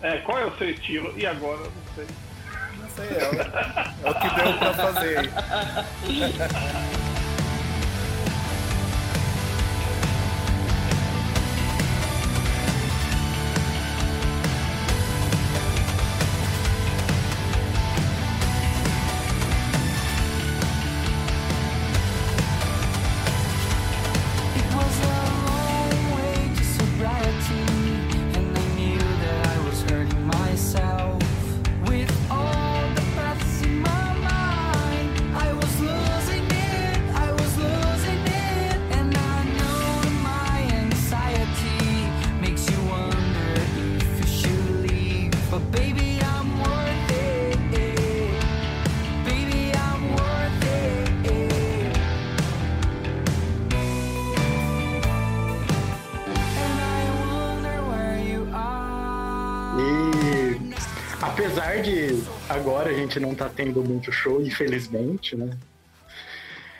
É, 0.00 0.20
qual 0.20 0.38
é 0.38 0.46
o 0.46 0.56
seu 0.56 0.70
estilo? 0.70 1.12
E 1.18 1.26
agora? 1.26 1.62
Não 1.62 1.94
sei. 1.94 2.06
Não 2.78 2.88
sei, 2.90 3.08
é 3.08 3.28
o, 3.28 3.34
é 4.06 4.10
o 4.10 4.14
que 4.20 4.28
deu 4.34 4.58
pra 4.58 4.74
fazer 4.74 5.18
aí. 5.18 5.28
gente 63.04 63.20
não 63.20 63.34
tá 63.34 63.48
tendo 63.48 63.82
muito 63.82 64.12
show, 64.12 64.42
infelizmente, 64.42 65.36
né? 65.36 65.56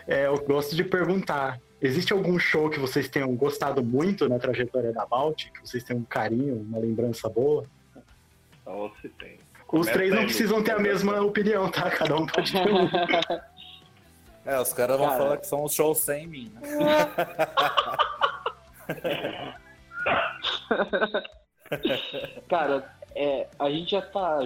É, 0.07 0.26
eu 0.26 0.37
gosto 0.45 0.76
de 0.76 0.85
perguntar: 0.85 1.59
existe 1.81 2.12
algum 2.12 2.38
show 2.38 2.69
que 2.69 2.78
vocês 2.78 3.09
tenham 3.09 3.35
gostado 3.35 3.83
muito 3.83 4.28
na 4.28 4.38
trajetória 4.38 4.93
da 4.93 5.07
Balt? 5.07 5.47
Que 5.50 5.61
vocês 5.61 5.83
tenham 5.83 6.00
um 6.00 6.04
carinho, 6.04 6.57
uma 6.57 6.78
lembrança 6.78 7.26
boa? 7.28 7.64
Você 8.64 9.09
tem. 9.19 9.38
Os 9.64 9.66
Começa 9.66 9.93
três 9.93 10.14
não 10.14 10.25
precisam 10.25 10.62
ter 10.62 10.73
a 10.73 10.78
mesma 10.78 11.21
opinião, 11.21 11.71
tá? 11.71 11.90
Cada 11.90 12.16
um 12.16 12.26
pode 12.26 12.52
ter 12.52 12.71
um. 12.71 12.88
É, 14.47 14.61
os 14.61 14.75
caras 14.75 14.99
vão 14.99 15.09
Cara. 15.09 15.19
falar 15.19 15.38
que 15.38 15.47
são 15.47 15.64
os 15.64 15.73
shows 15.73 16.00
sem 16.00 16.26
mim. 16.26 16.52
Né? 16.52 16.61
Cara, 22.47 22.95
é, 23.14 23.47
a 23.59 23.71
gente 23.71 23.93
já 23.93 24.02
tá 24.02 24.40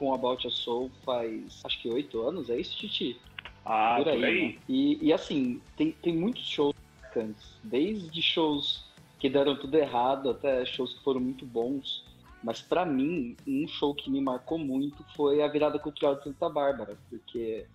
com 0.00 0.14
About 0.14 0.46
a 0.46 0.50
Soul 0.50 0.90
faz 1.04 1.60
acho 1.62 1.82
que 1.82 1.90
oito 1.90 2.22
anos, 2.22 2.48
é 2.48 2.58
isso, 2.58 2.74
Titi? 2.78 3.20
Ah, 3.66 3.96
por 3.98 4.04
por 4.04 4.12
aí. 4.14 4.52
né? 4.54 4.58
E, 4.66 4.98
e 5.02 5.12
assim, 5.12 5.60
tem, 5.76 5.92
tem 5.92 6.16
muitos 6.16 6.48
shows 6.48 6.74
marcantes, 7.02 7.58
desde 7.62 8.22
shows 8.22 8.82
que 9.18 9.28
deram 9.28 9.54
tudo 9.54 9.76
errado 9.76 10.30
até 10.30 10.64
shows 10.64 10.94
que 10.94 11.04
foram 11.04 11.20
muito 11.20 11.44
bons. 11.44 12.02
Mas 12.42 12.62
pra 12.62 12.86
mim, 12.86 13.36
um 13.46 13.68
show 13.68 13.94
que 13.94 14.10
me 14.10 14.18
marcou 14.18 14.58
muito 14.58 15.04
foi 15.14 15.42
a 15.42 15.48
virada 15.48 15.78
cultural 15.78 16.14
de 16.14 16.24
Santa 16.24 16.48
Bárbara, 16.48 16.96
porque 17.10 17.66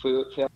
foi, 0.00 0.32
foi 0.32 0.44
a 0.44 0.50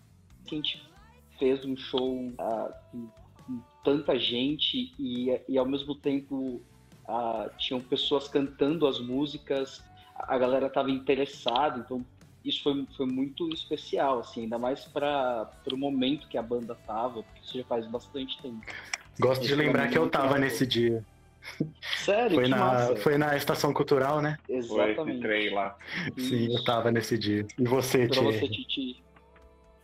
que 0.47 0.55
a 0.55 0.59
gente 0.59 0.89
fez 1.37 1.65
um 1.65 1.77
show 1.77 2.33
ah, 2.39 2.73
com, 2.93 3.09
com 3.45 3.61
tanta 3.83 4.17
gente 4.17 4.95
e, 4.97 5.37
e 5.49 5.59
ao 5.59 5.67
mesmo 5.67 5.97
tempo 5.97 6.63
ah, 7.09 7.51
tinham 7.59 7.81
pessoas 7.81 8.29
cantando 8.29 8.87
as 8.87 9.01
músicas, 9.01 9.83
a 10.19 10.39
galera 10.39 10.69
tava 10.69 10.91
interessada, 10.91 11.79
então 11.79 12.05
isso 12.45 12.63
foi, 12.63 12.87
foi 12.97 13.07
muito 13.07 13.49
especial, 13.53 14.21
assim, 14.21 14.43
ainda 14.43 14.59
mais 14.59 14.85
para 14.87 15.51
o 15.73 15.77
momento 15.77 16.29
que 16.29 16.39
a 16.39 16.43
banda 16.43 16.75
tava, 16.87 17.23
porque 17.23 17.41
isso 17.43 17.59
já 17.59 17.65
faz 17.65 17.87
bastante 17.87 18.41
tempo. 18.41 18.61
Gosto 19.21 19.47
de 19.47 19.55
lembrar 19.55 19.89
que 19.89 19.99
eu 19.99 20.09
tava 20.09 20.31
foi- 20.31 20.41
nesse 20.41 20.67
dia. 20.67 21.05
Sério, 21.97 22.35
Foi 22.35 22.45
que 22.45 22.51
na, 22.51 22.57
massa. 22.59 22.97
foi 22.97 23.19
na 23.19 23.37
estação 23.37 23.73
cultural, 23.73 24.21
né? 24.21 24.37
Foi 24.47 24.57
Exatamente. 24.57 25.21
trem 25.21 25.51
lá. 25.55 25.77
Sim, 26.17 26.53
eu 26.55 26.65
tava 26.65 26.91
nesse 26.91 27.17
dia. 27.17 27.47
E 27.59 27.65
você, 27.65 28.07
Pra 28.09 28.21
você, 28.23 28.39
Thierry? 28.41 28.55
Titi. 28.65 29.05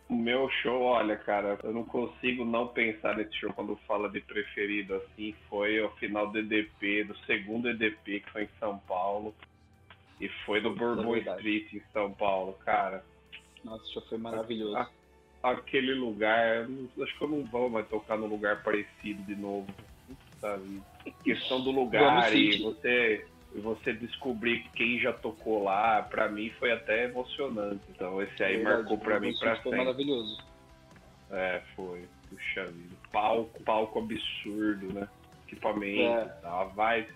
O 0.07 0.13
meu 0.15 0.47
show, 0.61 0.83
olha, 0.83 1.15
cara, 1.17 1.57
eu 1.63 1.73
não 1.73 1.83
consigo 1.83 2.45
não 2.45 2.67
pensar 2.67 3.17
nesse 3.17 3.35
show 3.37 3.51
quando 3.53 3.75
fala 3.87 4.07
de 4.09 4.21
preferido 4.21 4.95
assim. 4.95 5.33
Foi 5.49 5.81
o 5.81 5.89
final 5.91 6.29
do 6.29 6.37
EDP, 6.37 7.05
do 7.05 7.17
segundo 7.25 7.69
EDP 7.69 8.19
que 8.19 8.29
foi 8.31 8.43
em 8.43 8.49
São 8.59 8.77
Paulo. 8.79 9.33
E 10.19 10.29
foi 10.45 10.61
do 10.61 10.73
Bourbon 10.73 11.11
verdade. 11.13 11.37
Street 11.39 11.73
em 11.73 11.91
São 11.91 12.11
Paulo, 12.13 12.53
cara. 12.65 13.03
Nossa, 13.63 13.85
show 13.91 14.01
foi 14.07 14.17
maravilhoso. 14.17 14.75
Ah, 14.77 14.89
Aquele 15.43 15.93
lugar, 15.93 16.65
acho 17.01 17.17
que 17.17 17.23
eu 17.23 17.27
não 17.27 17.43
vou 17.45 17.69
mais 17.69 17.87
tocar 17.87 18.17
num 18.17 18.25
lugar 18.27 18.63
parecido 18.63 19.21
de 19.23 19.35
novo. 19.35 19.67
Vida. 20.41 20.85
Questão 21.23 21.61
do 21.63 21.71
lugar 21.71 22.35
e 22.35 22.61
você, 22.61 23.25
você 23.55 23.93
descobrir 23.93 24.63
quem 24.75 24.99
já 24.99 25.11
tocou 25.13 25.63
lá, 25.63 26.01
pra 26.03 26.29
mim 26.29 26.49
foi 26.59 26.71
até 26.71 27.05
emocionante. 27.05 27.81
Então 27.89 28.21
esse 28.21 28.43
aí 28.43 28.57
Verdade, 28.57 28.77
marcou 28.77 28.97
pra 28.97 29.19
mim 29.19 29.27
Bourbon 29.31 29.39
pra 29.39 29.53
Street 29.53 29.63
Foi 29.63 29.71
sempre. 29.71 29.85
maravilhoso. 29.85 30.43
É, 31.31 31.61
foi. 31.75 32.05
Puxa 32.29 32.65
vida. 32.65 32.95
Palco, 33.11 33.63
palco 33.63 33.99
absurdo, 33.99 34.93
né? 34.93 35.07
Equipamento 35.47 36.01
É. 36.01 36.25
tal. 36.41 36.69
Vai. 36.71 37.07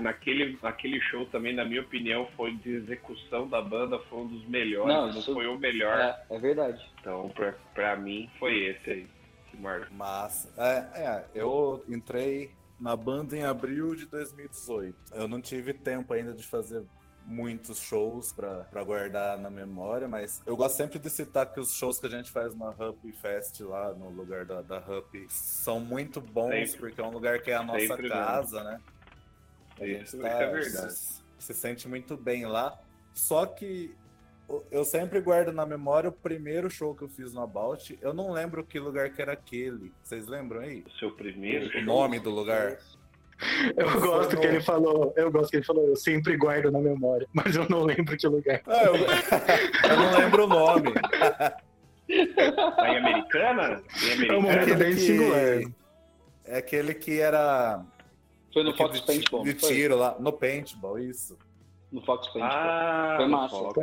Naquele, 0.00 0.58
naquele 0.62 1.00
show 1.00 1.24
também, 1.26 1.54
na 1.54 1.64
minha 1.64 1.80
opinião, 1.80 2.26
foi 2.36 2.54
de 2.56 2.70
execução 2.74 3.48
da 3.48 3.62
banda, 3.62 3.98
foi 4.10 4.18
um 4.20 4.26
dos 4.26 4.46
melhores. 4.46 4.88
Não, 4.94 5.08
Não, 5.10 5.18
isso- 5.18 5.32
foi 5.32 5.46
o 5.46 5.58
melhor. 5.58 5.98
É, 5.98 6.22
é 6.28 6.38
verdade. 6.38 6.84
Então, 7.00 7.30
pra, 7.30 7.54
pra 7.74 7.96
mim, 7.96 8.30
foi 8.38 8.54
esse 8.66 8.90
aí. 8.90 9.06
Massa. 9.90 10.48
É, 10.56 11.02
é, 11.02 11.24
eu 11.34 11.84
entrei 11.88 12.50
na 12.78 12.94
banda 12.96 13.36
em 13.36 13.42
abril 13.44 13.94
de 13.94 14.06
2018. 14.06 14.94
Eu 15.14 15.26
não 15.28 15.40
tive 15.40 15.72
tempo 15.74 16.12
ainda 16.14 16.32
de 16.32 16.42
fazer 16.46 16.82
muitos 17.26 17.78
shows 17.80 18.32
pra 18.32 18.64
pra 18.70 18.82
guardar 18.82 19.38
na 19.38 19.50
memória, 19.50 20.08
mas 20.08 20.42
eu 20.46 20.56
gosto 20.56 20.76
sempre 20.76 20.98
de 20.98 21.10
citar 21.10 21.46
que 21.52 21.60
os 21.60 21.74
shows 21.74 21.98
que 21.98 22.06
a 22.06 22.10
gente 22.10 22.30
faz 22.30 22.54
na 22.56 22.70
Hup 22.70 23.04
Fest 23.20 23.60
lá 23.60 23.92
no 23.92 24.08
lugar 24.08 24.44
da, 24.46 24.62
da 24.62 24.78
Hup 24.78 25.14
são 25.28 25.78
muito 25.78 26.20
bons, 26.20 26.70
Sempre. 26.70 26.78
porque 26.88 27.00
é 27.00 27.04
um 27.04 27.10
lugar 27.10 27.40
que 27.42 27.50
é 27.50 27.56
a 27.56 27.62
nossa 27.62 27.80
Sempre 27.86 28.08
casa, 28.08 28.64
né? 28.64 28.80
A 29.80 29.86
Isso, 29.86 29.92
gente 29.98 30.04
isso 30.06 30.18
tá- 30.20 30.28
é 30.28 30.50
verdade. 30.50 30.92
Se, 30.92 31.22
se 31.38 31.54
sente 31.54 31.88
muito 31.88 32.16
bem 32.16 32.46
lá. 32.46 32.78
Só 33.14 33.46
que 33.46 33.94
eu 34.70 34.84
sempre 34.84 35.20
guardo 35.20 35.52
na 35.52 35.64
memória 35.64 36.10
o 36.10 36.12
primeiro 36.12 36.68
show 36.68 36.94
que 36.94 37.02
eu 37.02 37.08
fiz 37.08 37.32
no 37.32 37.40
About. 37.42 37.98
Eu 38.02 38.12
não 38.12 38.30
lembro 38.32 38.64
que 38.64 38.78
lugar 38.78 39.10
que 39.10 39.22
era 39.22 39.32
aquele. 39.32 39.92
Vocês 40.02 40.26
lembram 40.26 40.60
aí? 40.60 40.84
O 40.86 40.90
seu 40.98 41.12
primeiro 41.12 41.66
O 41.66 41.70
show? 41.72 41.82
nome 41.82 42.18
do 42.20 42.30
lugar? 42.30 42.78
Eu 43.74 44.00
gosto 44.02 44.38
que 44.38 44.46
ele 44.46 44.60
falou, 44.60 45.14
eu 45.16 45.30
gosto 45.30 45.50
que 45.50 45.56
ele 45.56 45.64
falou, 45.64 45.86
eu 45.88 45.96
sempre 45.96 46.36
guardo 46.36 46.70
na 46.70 46.78
memória, 46.78 47.26
mas 47.32 47.56
eu 47.56 47.66
não 47.70 47.84
lembro 47.84 48.14
que 48.14 48.26
lugar. 48.26 48.60
Ah, 48.66 48.84
eu, 48.84 48.94
eu 49.90 49.96
não 49.96 50.18
lembro 50.18 50.44
o 50.44 50.46
nome. 50.46 50.92
Tá 50.92 52.88
em 52.90 52.98
Americana? 52.98 53.82
Em 54.02 54.28
É 54.28 54.32
um 54.36 54.42
momento 54.42 54.58
Americana? 54.74 54.84
bem 54.84 54.92
singular. 54.96 55.72
É 56.44 56.58
aquele 56.58 56.92
que 56.94 57.18
era. 57.20 57.82
Foi 58.52 58.62
no 58.64 58.76
Fox 58.76 59.00
de, 59.00 59.06
Paintball, 59.06 59.44
de 59.44 59.54
tiro 59.54 59.96
lá. 59.96 60.16
No 60.18 60.32
paintball, 60.32 60.98
isso. 60.98 61.38
No 61.92 62.00
Fox 62.04 62.26
Paintball. 62.28 62.50
Ah, 62.52 63.14
Foi 63.16 63.26
massa. 63.28 63.56
Fox. 63.56 63.76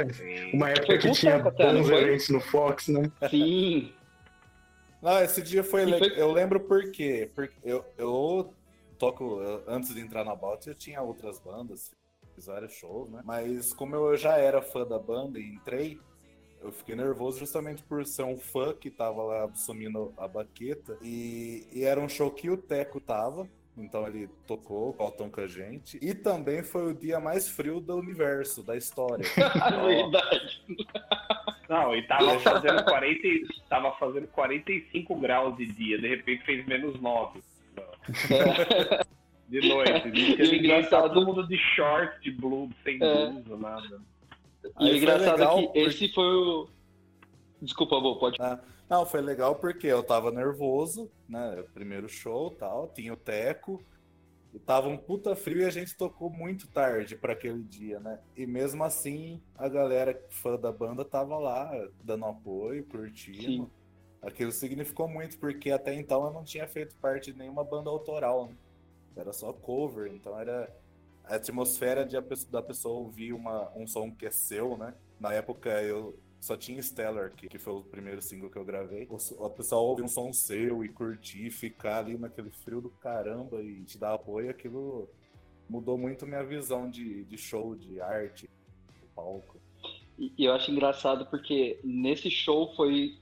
Uma 0.53 0.69
época 0.69 0.86
Foi 0.88 0.97
que 1.00 1.12
tinha 1.12 1.36
até, 1.38 1.74
bons 1.74 1.89
eventos 1.89 2.29
no 2.29 2.39
Fox, 2.39 2.88
né? 2.88 3.12
Sim. 3.29 3.93
Não, 5.01 5.21
esse 5.21 5.41
dia 5.41 5.63
foi 5.63 5.83
E 5.83 5.86
legal. 5.86 6.00
foi- 6.09 6.19
Eu 6.21 6.31
lembro 6.31 6.59
por 6.59 6.91
quê. 6.91 7.29
Porque 7.36 7.53
eu, 7.63 7.86
eu 7.97 8.53
toco. 8.97 9.41
eu- 9.41 9.63
antes 9.67 9.93
de 9.93 10.01
entrar 10.01 10.24
na 10.24 10.36
Bot, 10.36 10.67
eu 10.67 10.75
tinha 10.75 11.01
outras 11.01 11.39
bandas, 11.39 11.91
fiz 12.36 12.45
vários 12.47 12.74
shows, 12.74 13.09
né? 13.09 13.21
Mas 13.24 13.74
como 13.74 13.95
eu 13.95 14.17
já 14.17 14.38
era 14.38 14.62
fã 14.62 14.86
da 14.86 14.97
banda 14.97 15.38
e 15.39 15.43
entrei, 15.53 16.00
eu 16.62 16.71
fiquei 16.71 16.95
nervoso 16.95 17.38
justamente 17.39 17.83
por 17.83 18.05
ser 18.05 18.24
um 18.24 18.38
fã 18.38 18.74
que 18.74 18.89
tava 18.89 19.21
lá 19.24 19.45
assumindo 19.45 20.13
a 20.17 20.27
baqueta. 20.27 20.97
E, 21.01 21.67
e 21.71 21.83
era 21.83 22.00
um 22.00 22.09
show 22.09 22.31
que 22.31 22.50
o 22.50 22.57
Teco 22.57 23.00
tava. 23.00 23.47
Então 23.77 24.07
ele 24.07 24.27
tocou 24.48 24.96
o 24.98 25.03
Alton 25.03 25.29
com 25.29 25.41
a 25.41 25.48
gente. 25.48 26.00
E 26.01 26.13
também 26.15 26.63
foi 26.63 26.91
o 26.91 26.96
dia 26.96 27.19
mais 27.19 27.48
frio 27.48 27.79
do 27.79 27.96
universo, 27.96 28.63
da 28.63 28.75
história. 28.75 29.24
verdade. 29.86 30.62
Não, 31.69 31.96
e 31.96 32.01
tava 32.07 32.39
fazendo 32.39 32.84
40, 32.84 33.27
e- 33.27 33.46
tava 33.69 33.91
fazendo 33.98 34.27
45 34.29 35.15
graus 35.19 35.55
de 35.57 35.65
dia, 35.67 36.00
de 36.00 36.07
repente 36.07 36.43
fez 36.46 36.65
menos 36.65 37.00
9. 37.00 37.39
De 39.50 39.67
noite. 39.69 40.07
E 40.10 40.36
tá 40.38 40.55
engraçado- 40.55 41.13
todo 41.13 41.25
mundo 41.25 41.48
de 41.48 41.57
short, 41.57 42.19
de 42.22 42.31
blue, 42.31 42.69
sem 42.84 42.98
É. 43.01 43.29
blusa, 43.29 43.57
nada. 43.57 44.01
E 44.79 44.89
Aí 44.89 44.98
engraçado 44.98 45.38
legal 45.39 45.57
é 45.57 45.62
que 45.62 45.67
porque- 45.67 45.79
esse 45.79 46.13
foi 46.13 46.25
o. 46.25 46.69
Desculpa, 47.61 47.99
Bo, 47.99 48.17
pode. 48.19 48.37
Ah, 48.41 48.59
não, 48.89 49.05
foi 49.05 49.21
legal 49.21 49.55
porque 49.55 49.87
eu 49.87 50.03
tava 50.03 50.31
nervoso, 50.31 51.11
né? 51.27 51.63
Primeiro 51.73 52.07
show 52.07 52.51
tal, 52.51 52.87
tinha 52.89 53.13
o 53.13 53.17
Teco. 53.17 53.83
E 54.53 54.59
tava 54.59 54.87
um 54.87 54.97
puta 54.97 55.35
frio 55.35 55.61
e 55.61 55.65
a 55.65 55.69
gente 55.69 55.95
tocou 55.95 56.29
muito 56.29 56.67
tarde 56.69 57.15
pra 57.15 57.33
aquele 57.33 57.63
dia, 57.63 57.99
né? 57.99 58.19
E 58.35 58.45
mesmo 58.47 58.83
assim, 58.83 59.41
a 59.55 59.67
galera 59.67 60.19
fã 60.29 60.57
da 60.57 60.71
banda 60.71 61.03
tava 61.03 61.37
lá, 61.37 61.71
dando 62.03 62.25
apoio, 62.25 62.85
curtindo. 62.85 63.65
Sim. 63.65 63.71
Aquilo 64.21 64.51
significou 64.51 65.07
muito, 65.07 65.37
porque 65.37 65.69
até 65.69 65.93
então 65.93 66.25
eu 66.25 66.33
não 66.33 66.43
tinha 66.43 66.67
feito 66.67 66.95
parte 66.97 67.31
de 67.31 67.37
nenhuma 67.37 67.63
banda 67.63 67.89
autoral, 67.89 68.47
né? 68.47 68.55
Era 69.15 69.33
só 69.33 69.51
cover, 69.51 70.11
então 70.11 70.39
era 70.39 70.73
a 71.23 71.35
atmosfera 71.35 72.05
de 72.05 72.15
a 72.15 72.21
pessoa- 72.21 72.51
da 72.51 72.61
pessoa 72.61 72.99
ouvir 72.99 73.33
uma, 73.33 73.71
um 73.75 73.85
som 73.85 74.11
que 74.11 74.25
é 74.25 74.31
seu, 74.31 74.77
né? 74.77 74.93
Na 75.19 75.33
época 75.33 75.69
eu 75.83 76.17
só 76.39 76.56
tinha 76.56 76.82
Stellar, 76.82 77.32
que, 77.36 77.48
que 77.50 77.58
foi 77.58 77.74
o 77.74 77.82
primeiro 77.84 78.22
single 78.22 78.50
que 78.50 78.58
eu 78.58 78.65
gravei. 78.65 79.08
O, 79.10 79.20
so- 79.20 79.44
a 79.44 79.50
pessoa 79.50 79.82
ouvir 79.82 80.03
um 80.03 80.08
som 80.08 80.32
seu 80.32 80.84
e 80.84 80.89
curtir, 80.89 81.50
ficar 81.50 82.00
ali 82.00 82.17
naquele 82.17 82.51
frio 82.51 82.79
do 82.82 82.89
caramba 82.89 83.62
e 83.62 83.84
te 83.84 83.98
dar 83.98 84.13
apoio, 84.13 84.50
aquilo 84.50 85.10
mudou 85.70 85.98
muito 85.98 86.25
minha 86.25 86.44
visão 86.44 86.89
de, 86.89 87.25
de 87.25 87.38
show, 87.38 87.75
de 87.75 88.00
arte, 88.00 88.50
de 89.01 89.08
palco. 89.15 89.58
E 90.17 90.32
e 90.38 90.46
eu 90.46 90.53
acho 90.53 90.72
engraçado 90.72 91.25
porque 91.27 91.79
nesse 91.84 92.29
show 92.32 92.74
foi 92.75 93.17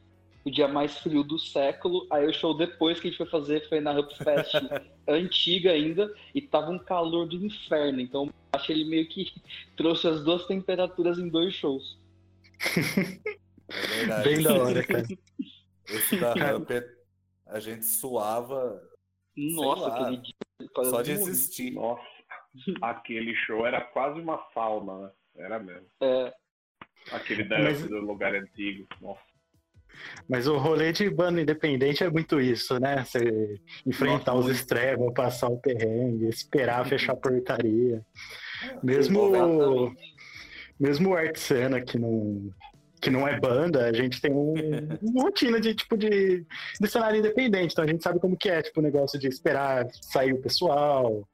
o 0.45 0.51
dia 0.51 0.67
mais 0.67 0.97
frio 0.99 1.23
do 1.23 1.39
século. 1.39 2.05
Aí 2.11 2.27
o 2.27 2.33
show 2.33 2.55
depois 2.55 2.99
que 2.99 3.07
a 3.07 3.09
gente 3.09 3.17
foi 3.17 3.25
fazer 3.27 3.67
foi 3.67 3.79
na 3.79 3.97
Hubfest 3.99 4.53
antiga 5.07 5.71
ainda 5.71 6.13
e 6.35 6.41
tava 6.41 6.69
um 6.71 6.77
calor 6.79 7.27
do 7.27 7.35
inferno. 7.43 7.99
Então 7.99 8.29
acho 8.53 8.67
que 8.67 8.73
ele 8.73 8.85
meio 8.85 9.07
que 9.07 9.33
trouxe 9.75 10.07
as 10.07 10.23
duas 10.23 10.45
temperaturas 10.45 11.17
em 11.17 11.27
dois 11.27 11.53
shows. 11.55 11.97
É 13.69 13.87
verdade. 13.97 14.29
Bem 14.29 14.43
da 14.43 14.53
hora, 14.53 14.83
cara. 14.85 15.03
Esse 15.87 16.19
da 16.19 16.33
Ramp, 16.33 16.69
a 17.47 17.59
gente 17.59 17.85
suava 17.85 18.81
Nossa, 19.35 19.81
lá, 19.87 20.01
aquele 20.07 20.17
dia. 20.21 20.33
só 20.85 21.01
de 21.01 21.11
existir. 21.11 21.71
Nossa, 21.71 22.03
aquele 22.81 23.35
show 23.35 23.65
era 23.65 23.81
quase 23.81 24.19
uma 24.19 24.39
sauna, 24.53 24.99
né? 25.07 25.11
Era 25.37 25.59
mesmo. 25.59 25.87
É, 26.01 26.33
Aquele 27.11 27.43
da, 27.43 27.59
Mas- 27.59 27.87
do 27.87 27.99
lugar 27.99 28.33
antigo. 28.33 28.87
Nossa. 29.01 29.21
Mas 30.27 30.45
o 30.47 30.57
rolê 30.57 30.91
de 30.91 31.09
banda 31.09 31.39
independente 31.41 32.03
é 32.03 32.09
muito 32.09 32.41
isso, 32.41 32.77
né? 32.79 33.05
Você 33.05 33.61
enfrentar 33.85 34.31
Nossa, 34.33 34.39
os 34.39 34.45
muito. 34.47 34.57
extremos, 34.57 35.13
passar 35.13 35.47
o 35.47 35.57
perrengue, 35.61 36.25
esperar 36.27 36.85
fechar 36.85 37.13
a 37.13 37.15
portaria. 37.15 38.05
Mesmo, 38.83 39.27
Exatamente. 39.35 40.14
Mesmo 40.79 41.09
o 41.09 41.15
Art 41.15 41.35
Cena, 41.37 41.81
que 41.81 41.97
não, 41.97 42.51
que 43.01 43.09
não 43.09 43.27
é 43.27 43.39
banda, 43.39 43.85
a 43.85 43.93
gente 43.93 44.19
tem 44.21 44.31
um, 44.31 44.53
uma 45.01 45.23
rotina 45.23 45.59
de 45.59 45.73
tipo 45.75 45.97
de, 45.97 46.45
de 46.79 46.87
cenário 46.87 47.19
independente. 47.19 47.73
Então 47.73 47.83
a 47.83 47.87
gente 47.87 48.03
sabe 48.03 48.19
como 48.19 48.37
que 48.37 48.49
é, 48.49 48.61
tipo, 48.61 48.79
o 48.79 48.83
negócio 48.83 49.19
de 49.19 49.27
esperar 49.27 49.87
sair 50.01 50.33
o 50.33 50.41
pessoal, 50.41 51.27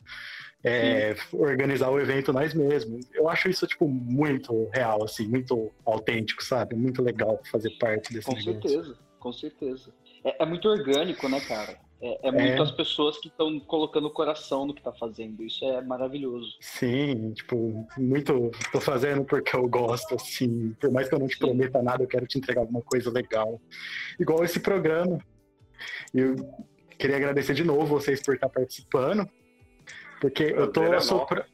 é, 0.63 1.15
organizar 1.31 1.89
o 1.89 1.99
evento 1.99 2.33
nós 2.33 2.53
mesmos. 2.53 3.05
Eu 3.13 3.29
acho 3.29 3.49
isso, 3.49 3.65
tipo, 3.65 3.87
muito 3.87 4.69
real, 4.73 5.03
assim, 5.03 5.27
muito 5.27 5.71
autêntico, 5.85 6.43
sabe? 6.43 6.75
Muito 6.75 7.01
legal 7.01 7.39
fazer 7.51 7.71
parte 7.79 8.13
desse 8.13 8.27
com 8.27 8.35
negócio. 8.35 8.61
certeza, 8.61 8.97
com 9.19 9.33
certeza. 9.33 9.93
É, 10.23 10.43
é 10.43 10.45
muito 10.45 10.67
orgânico, 10.67 11.27
né, 11.27 11.39
cara? 11.41 11.77
É, 12.01 12.29
é 12.29 12.31
muito 12.31 12.59
É. 12.59 12.61
as 12.61 12.71
pessoas 12.71 13.19
que 13.19 13.27
estão 13.27 13.59
colocando 13.59 14.07
o 14.07 14.11
coração 14.11 14.65
no 14.65 14.73
que 14.73 14.81
tá 14.81 14.91
fazendo. 14.91 15.43
Isso 15.43 15.63
é 15.63 15.81
maravilhoso. 15.81 16.55
Sim, 16.59 17.31
tipo, 17.33 17.87
muito. 17.97 18.49
Tô 18.71 18.81
fazendo 18.81 19.23
porque 19.23 19.55
eu 19.55 19.67
gosto, 19.69 20.15
assim. 20.15 20.75
Por 20.79 20.91
mais 20.91 21.07
que 21.07 21.13
eu 21.13 21.19
não 21.19 21.27
te 21.27 21.35
Sim. 21.35 21.45
prometa 21.45 21.81
nada, 21.83 22.03
eu 22.03 22.07
quero 22.07 22.25
te 22.25 22.39
entregar 22.39 22.61
alguma 22.61 22.81
coisa 22.81 23.11
legal. 23.11 23.61
Igual 24.19 24.43
esse 24.43 24.59
programa. 24.59 25.19
Eu 26.13 26.35
queria 26.97 27.17
agradecer 27.17 27.53
de 27.53 27.63
novo 27.63 27.85
vocês 27.85 28.21
por 28.21 28.33
estar 28.33 28.49
participando. 28.49 29.29
Porque 30.19 30.43
eu 30.43 30.71
tô 30.71 30.83
é 30.83 30.95
assoprando. 30.95 31.45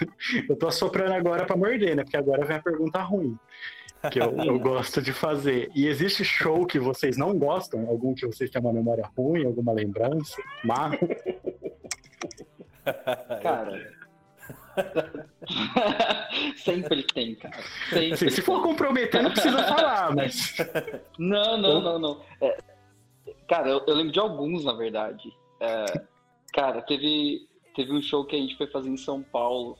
Eu 0.46 0.54
tô 0.56 0.68
assoprando 0.68 1.14
agora 1.14 1.46
pra 1.46 1.56
morder, 1.56 1.96
né? 1.96 2.04
Porque 2.04 2.18
agora 2.18 2.44
vem 2.44 2.56
a 2.58 2.62
pergunta 2.62 3.00
ruim. 3.00 3.34
Que 4.10 4.20
eu, 4.20 4.36
eu 4.36 4.58
gosto 4.58 5.02
de 5.02 5.12
fazer. 5.12 5.70
E 5.74 5.86
existe 5.86 6.24
show 6.24 6.66
que 6.66 6.78
vocês 6.78 7.16
não 7.16 7.36
gostam? 7.36 7.88
Algum 7.88 8.14
que 8.14 8.26
vocês 8.26 8.50
têm 8.50 8.60
uma 8.60 8.72
memória 8.72 9.08
ruim, 9.16 9.44
alguma 9.44 9.72
lembrança? 9.72 10.36
Marro? 10.64 10.98
Cara. 13.42 13.96
Sempre 16.56 17.02
tem, 17.02 17.34
cara. 17.34 17.56
Sempre 17.88 18.12
Assim, 18.12 18.30
se 18.30 18.42
for 18.42 18.62
comprometer, 18.62 19.22
não 19.22 19.30
precisa 19.30 19.62
falar, 19.64 20.14
mas. 20.16 20.56
Não, 21.18 21.56
não, 21.56 21.80
não, 21.80 21.98
não. 21.98 22.22
É, 22.40 22.58
cara, 23.48 23.68
eu, 23.68 23.82
eu 23.86 23.94
lembro 23.94 24.12
de 24.12 24.20
alguns, 24.20 24.64
na 24.64 24.72
verdade. 24.72 25.32
É, 25.60 25.86
cara, 26.52 26.82
teve, 26.82 27.48
teve 27.74 27.92
um 27.92 28.02
show 28.02 28.24
que 28.24 28.36
a 28.36 28.38
gente 28.38 28.56
foi 28.56 28.66
fazer 28.66 28.88
em 28.88 28.96
São 28.96 29.22
Paulo, 29.22 29.78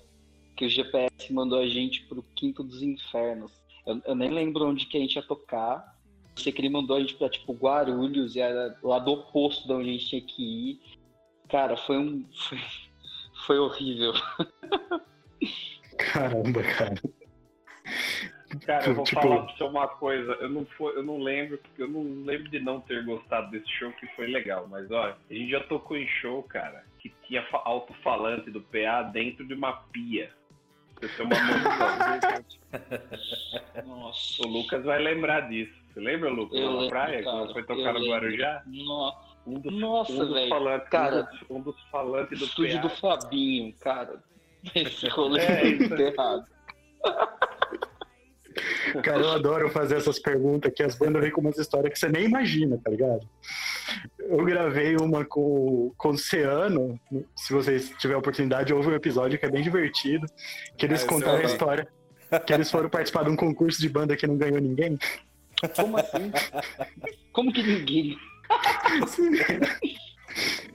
que 0.57 0.65
o 0.65 0.69
GPS 0.69 1.33
mandou 1.33 1.61
a 1.61 1.67
gente 1.67 2.03
pro 2.05 2.25
Quinto 2.35 2.63
dos 2.63 2.83
Infernos. 2.83 3.53
Eu, 3.87 4.03
eu 4.05 4.15
nem 4.15 4.31
lembro 4.31 4.67
onde 4.67 4.87
que 4.87 4.97
a 4.97 5.01
gente 5.01 5.17
ia 5.17 5.23
tocar. 5.23 5.97
Eu 6.37 6.43
sei 6.43 6.53
que 6.53 6.61
ele 6.61 6.69
mandou 6.69 6.97
a 6.97 7.01
gente 7.01 7.15
pra, 7.15 7.29
tipo, 7.31 7.53
Guarulhos, 7.55 8.37
e 8.37 8.41
era 8.41 8.77
lá 8.83 8.99
do 8.99 9.13
oposto 9.13 9.67
de 9.67 9.73
onde 9.73 9.89
a 9.89 9.93
gente 9.93 10.07
tinha 10.09 10.21
que 10.23 10.43
ir. 10.71 10.81
Cara, 11.49 11.77
foi 11.77 11.97
um... 11.99 12.25
Foi, 12.49 12.59
foi 13.47 13.59
horrível. 13.59 14.13
Caramba, 15.99 16.63
cara. 16.63 16.95
Cara, 18.65 18.87
eu 18.89 18.95
vou 18.95 19.05
Tipo- 19.05 19.21
falar 19.21 19.43
pra 19.43 19.57
você 19.57 19.65
uma 19.65 19.89
coisa. 19.89 20.33
Eu 20.41 20.49
não, 20.49 20.65
foi, 20.77 20.97
eu 20.97 21.03
não 21.03 21.19
lembro, 21.19 21.59
porque 21.59 21.83
eu 21.83 21.89
não 21.89 22.25
lembro 22.25 22.49
de 22.51 22.59
não 22.61 22.81
ter 22.81 23.05
gostado 23.05 23.51
desse 23.51 23.69
show 23.71 23.93
que 23.93 24.07
foi 24.17 24.27
legal. 24.27 24.67
Mas 24.69 24.91
olha, 24.91 25.17
a 25.31 25.33
gente 25.35 25.51
já 25.51 25.61
tocou 25.65 25.97
em 25.97 26.07
show, 26.09 26.43
cara, 26.45 26.85
que 26.99 27.13
tinha 27.27 27.43
fa- 27.51 27.63
alto-falante 27.65 28.51
do 28.51 28.61
PA 28.63 29.03
dentro 29.03 29.47
de 29.47 29.55
uma 29.55 29.73
pia. 29.93 30.31
Você 31.01 31.09
tem 31.09 31.27
uma 31.27 31.37
noção. 31.37 32.45
Nossa. 33.87 34.43
o 34.43 34.49
Lucas 34.49 34.85
vai 34.85 34.99
lembrar 35.03 35.49
disso. 35.49 35.73
Você 35.93 36.01
lembra, 36.01 36.31
Lucas? 36.31 36.59
Eu 36.59 36.67
na 36.67 36.73
lembro, 36.73 36.89
praia, 36.89 37.23
cara, 37.23 37.37
quando 37.39 37.53
foi 37.53 37.63
tocar 37.65 37.93
no. 37.95 38.07
Guarujá? 38.07 38.63
Nossa, 38.67 39.19
Um 39.47 39.55
dos, 39.61 39.73
Nossa, 39.73 40.13
um 40.13 40.19
dos 40.19 40.33
velho. 40.35 40.49
falantes, 40.49 40.89
Cara, 40.89 41.17
um 41.17 41.25
dos, 41.25 41.51
um 41.51 41.61
dos 41.61 41.81
falantes 41.91 42.39
do 42.39 42.45
estúdio 42.45 42.77
PA. 42.81 42.83
do 42.83 42.91
Fabinho, 42.91 43.75
cara. 43.81 44.23
Esse 44.75 45.09
rolê 45.11 45.41
É, 45.41 45.63
é, 45.63 46.01
errado. 46.13 46.47
Cara, 49.03 49.19
eu 49.21 49.31
adoro 49.33 49.69
fazer 49.71 49.97
essas 49.97 50.19
perguntas 50.19 50.73
que 50.75 50.83
as 50.83 50.95
bandas 50.95 51.23
vêm 51.23 51.31
com 51.31 51.41
umas 51.41 51.59
histórias 51.59 51.93
que 51.93 51.99
você 51.99 52.09
nem 52.09 52.25
imagina, 52.25 52.79
tá 52.83 52.91
ligado? 52.91 53.27
Eu 54.19 54.45
gravei 54.45 54.97
uma 54.97 55.25
com, 55.25 55.93
com 55.97 56.09
o 56.11 56.19
Ceano, 56.19 56.99
se 57.37 57.53
vocês 57.53 57.91
tiverem 57.99 58.17
a 58.17 58.19
oportunidade, 58.19 58.73
houve 58.73 58.89
um 58.89 58.95
episódio 58.95 59.39
que 59.39 59.45
é 59.47 59.51
bem 59.51 59.63
divertido, 59.63 60.27
que 60.77 60.87
eles 60.87 61.01
Ah, 61.01 61.05
esse 61.05 61.07
contaram 61.07 61.39
a 61.39 61.45
história, 61.45 61.87
que 62.47 62.53
eles 62.53 62.71
foram 62.71 62.89
participar 62.89 63.25
de 63.25 63.31
um 63.31 63.37
concurso 63.37 63.81
de 63.81 63.89
banda 63.89 64.17
que 64.17 64.27
não 64.27 64.37
ganhou 64.37 64.61
ninguém. 64.61 64.99
Como 65.75 65.97
assim? 65.99 66.33
Como 67.33 67.53
que 67.53 67.63
ninguém? 67.63 68.17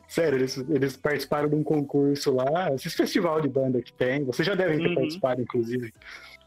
Sério, 0.07 0.37
eles, 0.39 0.57
eles 0.69 0.97
participaram 0.97 1.47
de 1.47 1.55
um 1.55 1.63
concurso 1.63 2.33
lá, 2.33 2.73
esses 2.73 2.93
festival 2.93 3.39
de 3.39 3.47
banda 3.47 3.81
que 3.81 3.93
tem, 3.93 4.25
vocês 4.25 4.45
já 4.45 4.55
devem 4.55 4.77
ter 4.79 4.89
Uhum. 4.89 4.95
participado, 4.95 5.41
inclusive. 5.41 5.93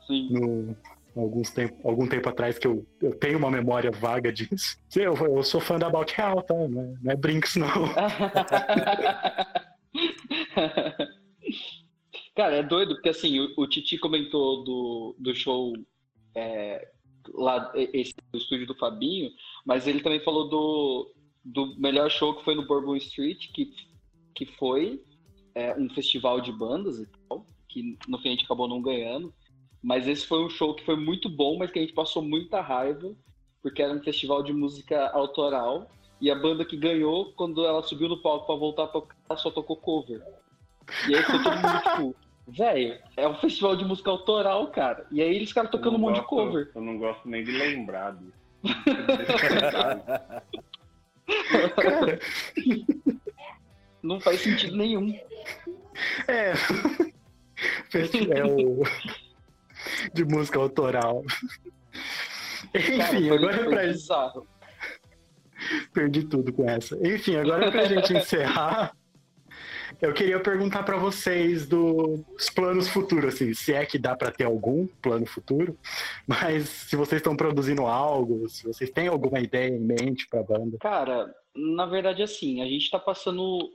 Sim. 0.06 0.28
no, 0.32 0.76
alguns 1.16 1.50
tempo, 1.50 1.76
algum 1.88 2.06
tempo 2.06 2.28
atrás 2.28 2.58
que 2.58 2.66
eu, 2.66 2.86
eu 3.00 3.16
tenho 3.18 3.38
uma 3.38 3.50
memória 3.50 3.90
vaga 3.90 4.32
disso. 4.32 4.78
Eu, 4.94 5.14
eu 5.14 5.42
sou 5.42 5.60
fã 5.60 5.78
da 5.78 5.86
About 5.86 6.12
Real, 6.14 6.42
tá? 6.42 6.54
Não 6.54 6.96
é, 7.06 7.12
é 7.12 7.16
Brinks, 7.16 7.56
não. 7.56 7.68
Cara, 12.34 12.56
é 12.56 12.62
doido, 12.62 12.94
porque 12.94 13.10
assim, 13.10 13.38
o, 13.38 13.52
o 13.56 13.66
Titi 13.66 13.96
comentou 13.96 14.64
do, 14.64 15.14
do 15.18 15.34
show 15.34 15.72
é, 16.34 16.88
lá, 17.32 17.72
esse 17.74 18.14
do 18.32 18.38
estúdio 18.38 18.66
do 18.66 18.74
Fabinho, 18.74 19.30
mas 19.64 19.86
ele 19.86 20.00
também 20.00 20.20
falou 20.20 20.48
do, 20.48 21.14
do 21.44 21.76
melhor 21.78 22.10
show 22.10 22.34
que 22.34 22.44
foi 22.44 22.54
no 22.54 22.66
Bourbon 22.66 22.96
Street, 22.96 23.52
que, 23.52 23.72
que 24.34 24.46
foi 24.46 25.00
é, 25.54 25.74
um 25.76 25.88
festival 25.90 26.40
de 26.40 26.52
bandas 26.52 26.98
e 26.98 27.06
tal, 27.06 27.46
que 27.68 27.96
no 28.08 28.18
fim 28.18 28.28
a 28.28 28.32
gente 28.32 28.44
acabou 28.44 28.68
não 28.68 28.82
ganhando. 28.82 29.32
Mas 29.84 30.08
esse 30.08 30.26
foi 30.26 30.42
um 30.42 30.48
show 30.48 30.74
que 30.74 30.82
foi 30.82 30.96
muito 30.96 31.28
bom, 31.28 31.58
mas 31.58 31.70
que 31.70 31.78
a 31.78 31.82
gente 31.82 31.92
passou 31.92 32.22
muita 32.22 32.62
raiva, 32.62 33.14
porque 33.62 33.82
era 33.82 33.92
um 33.92 34.02
festival 34.02 34.42
de 34.42 34.50
música 34.50 35.10
autoral. 35.10 35.90
E 36.18 36.30
a 36.30 36.34
banda 36.34 36.64
que 36.64 36.74
ganhou, 36.74 37.34
quando 37.34 37.66
ela 37.66 37.82
subiu 37.82 38.08
no 38.08 38.22
palco 38.22 38.46
pra 38.46 38.54
voltar 38.54 38.84
a 38.84 38.86
tocar, 38.86 39.36
só 39.36 39.50
tocou 39.50 39.76
cover. 39.76 40.22
E 41.06 41.14
aí 41.14 41.22
foi 41.22 41.42
todo 41.42 41.56
mundo 41.56 41.82
tipo, 41.82 42.16
velho, 42.48 42.98
é 43.14 43.28
um 43.28 43.34
festival 43.34 43.76
de 43.76 43.84
música 43.84 44.10
autoral, 44.10 44.68
cara. 44.68 45.06
E 45.12 45.20
aí 45.20 45.36
eles 45.36 45.50
ficaram 45.50 45.70
tocando 45.70 45.96
um 45.96 45.98
não 45.98 46.08
monte 46.08 46.20
de 46.20 46.26
cover. 46.26 46.70
Eu 46.74 46.80
não 46.80 46.96
gosto 46.96 47.28
nem 47.28 47.44
de 47.44 47.52
lembrar 47.52 48.16
disso. 48.16 48.32
Não 54.02 54.18
faz 54.20 54.40
sentido 54.42 54.76
nenhum. 54.76 55.18
é. 56.28 56.52
Festival 57.88 58.48
de 60.12 60.24
música 60.24 60.58
autoral. 60.58 61.22
Enfim, 62.74 62.98
Cara, 62.98 63.34
agora 63.34 63.58
foi 63.58 63.68
pra 63.68 63.82
bizarro. 63.86 64.46
Perdi 65.92 66.24
tudo 66.24 66.52
com 66.52 66.68
essa. 66.68 66.96
Enfim, 67.06 67.36
agora 67.36 67.70
pra 67.70 67.84
gente 67.84 68.12
encerrar, 68.16 68.94
eu 70.00 70.12
queria 70.12 70.40
perguntar 70.40 70.82
pra 70.82 70.96
vocês 70.96 71.66
dos 71.66 72.50
planos 72.54 72.88
futuros, 72.88 73.34
assim, 73.34 73.54
se 73.54 73.72
é 73.72 73.86
que 73.86 73.98
dá 73.98 74.16
pra 74.16 74.30
ter 74.30 74.44
algum 74.44 74.86
plano 75.00 75.24
futuro, 75.24 75.78
mas 76.26 76.68
se 76.68 76.96
vocês 76.96 77.20
estão 77.20 77.36
produzindo 77.36 77.86
algo, 77.86 78.48
se 78.48 78.64
vocês 78.64 78.90
têm 78.90 79.08
alguma 79.08 79.40
ideia 79.40 79.68
em 79.68 79.80
mente 79.80 80.26
pra 80.28 80.42
banda. 80.42 80.78
Cara, 80.78 81.32
na 81.54 81.86
verdade, 81.86 82.22
assim, 82.22 82.60
a 82.60 82.66
gente 82.66 82.90
tá 82.90 82.98
passando. 82.98 83.70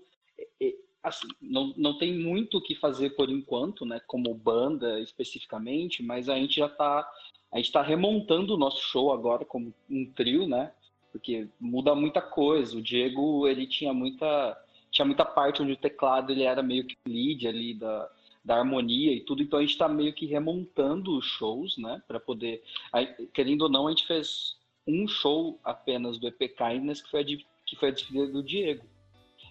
Assim, 1.01 1.27
não, 1.41 1.73
não 1.77 1.97
tem 1.97 2.17
muito 2.17 2.57
o 2.57 2.61
que 2.61 2.75
fazer 2.75 3.11
por 3.11 3.29
enquanto, 3.29 3.85
né? 3.85 4.01
Como 4.05 4.33
banda 4.33 4.99
especificamente, 4.99 6.03
mas 6.03 6.27
a 6.29 6.35
gente 6.35 6.57
já 6.57 6.67
tá. 6.67 7.09
A 7.51 7.57
gente 7.57 7.71
tá 7.71 7.81
remontando 7.81 8.53
o 8.53 8.57
nosso 8.57 8.81
show 8.81 9.11
agora 9.11 9.45
como 9.45 9.73
um 9.89 10.05
trio, 10.05 10.47
né? 10.47 10.71
Porque 11.11 11.47
muda 11.59 11.95
muita 11.95 12.21
coisa. 12.21 12.77
O 12.77 12.81
Diego, 12.81 13.47
ele 13.47 13.65
tinha 13.65 13.93
muita. 13.93 14.57
Tinha 14.91 15.05
muita 15.05 15.23
parte 15.23 15.61
onde 15.61 15.73
o 15.73 15.77
teclado 15.77 16.31
ele 16.31 16.43
era 16.43 16.63
meio 16.63 16.85
que 16.85 16.97
lead 17.05 17.47
ali 17.47 17.75
da, 17.75 18.09
da 18.43 18.57
harmonia 18.57 19.13
e 19.13 19.21
tudo, 19.21 19.43
então 19.43 19.59
a 19.59 19.61
gente 19.61 19.77
tá 19.77 19.87
meio 19.87 20.11
que 20.11 20.25
remontando 20.25 21.15
os 21.15 21.25
shows, 21.25 21.77
né? 21.77 22.01
Pra 22.07 22.19
poder. 22.19 22.63
aí, 22.91 23.07
querendo 23.33 23.63
ou 23.63 23.69
não, 23.69 23.87
a 23.87 23.91
gente 23.91 24.07
fez 24.07 24.57
um 24.87 25.07
show 25.07 25.59
apenas 25.63 26.17
do 26.17 26.27
EP 26.27 26.55
Kindness, 26.57 27.01
que 27.01 27.11
foi 27.11 27.21
a, 27.21 27.25
que 27.25 27.75
foi 27.75 27.89
a 27.89 27.91
despedida 27.91 28.27
do 28.27 28.41
Diego. 28.41 28.83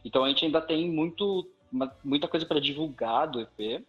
Então 0.09 0.25
a 0.25 0.29
gente 0.29 0.42
ainda 0.42 0.61
tem 0.62 0.90
muito, 0.90 1.47
muita 2.03 2.27
coisa 2.27 2.47
para 2.47 2.59
divulgar 2.59 3.29
do 3.29 3.42
EP, 3.42 3.85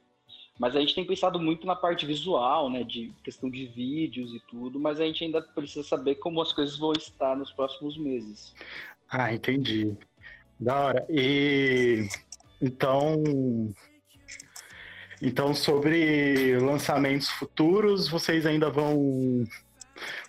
mas 0.60 0.76
a 0.76 0.82
gente 0.82 0.94
tem 0.94 1.06
pensado 1.06 1.40
muito 1.40 1.66
na 1.66 1.78
parte 1.78 2.06
visual, 2.06 2.70
né, 2.70 2.84
de 2.84 3.14
questão 3.24 3.50
de 3.50 3.66
vídeos 3.68 4.34
e 4.34 4.40
tudo, 4.42 4.78
mas 4.78 5.00
a 5.00 5.06
gente 5.06 5.24
ainda 5.24 5.42
precisa 5.42 5.82
saber 5.82 6.16
como 6.16 6.42
as 6.42 6.52
coisas 6.52 6.78
vão 6.78 6.92
estar 6.92 7.38
nos 7.38 7.54
próximos 7.54 7.98
meses. 7.98 8.54
Ah, 9.10 9.34
entendi. 9.34 9.96
Da 10.60 10.78
hora. 10.88 11.06
E 11.10 12.10
então, 12.62 13.24
então 15.22 15.56
sobre 15.56 16.60
lançamentos 16.60 17.30
futuros, 17.30 18.10
vocês 18.10 18.46
ainda 18.46 18.70
vão 18.70 19.48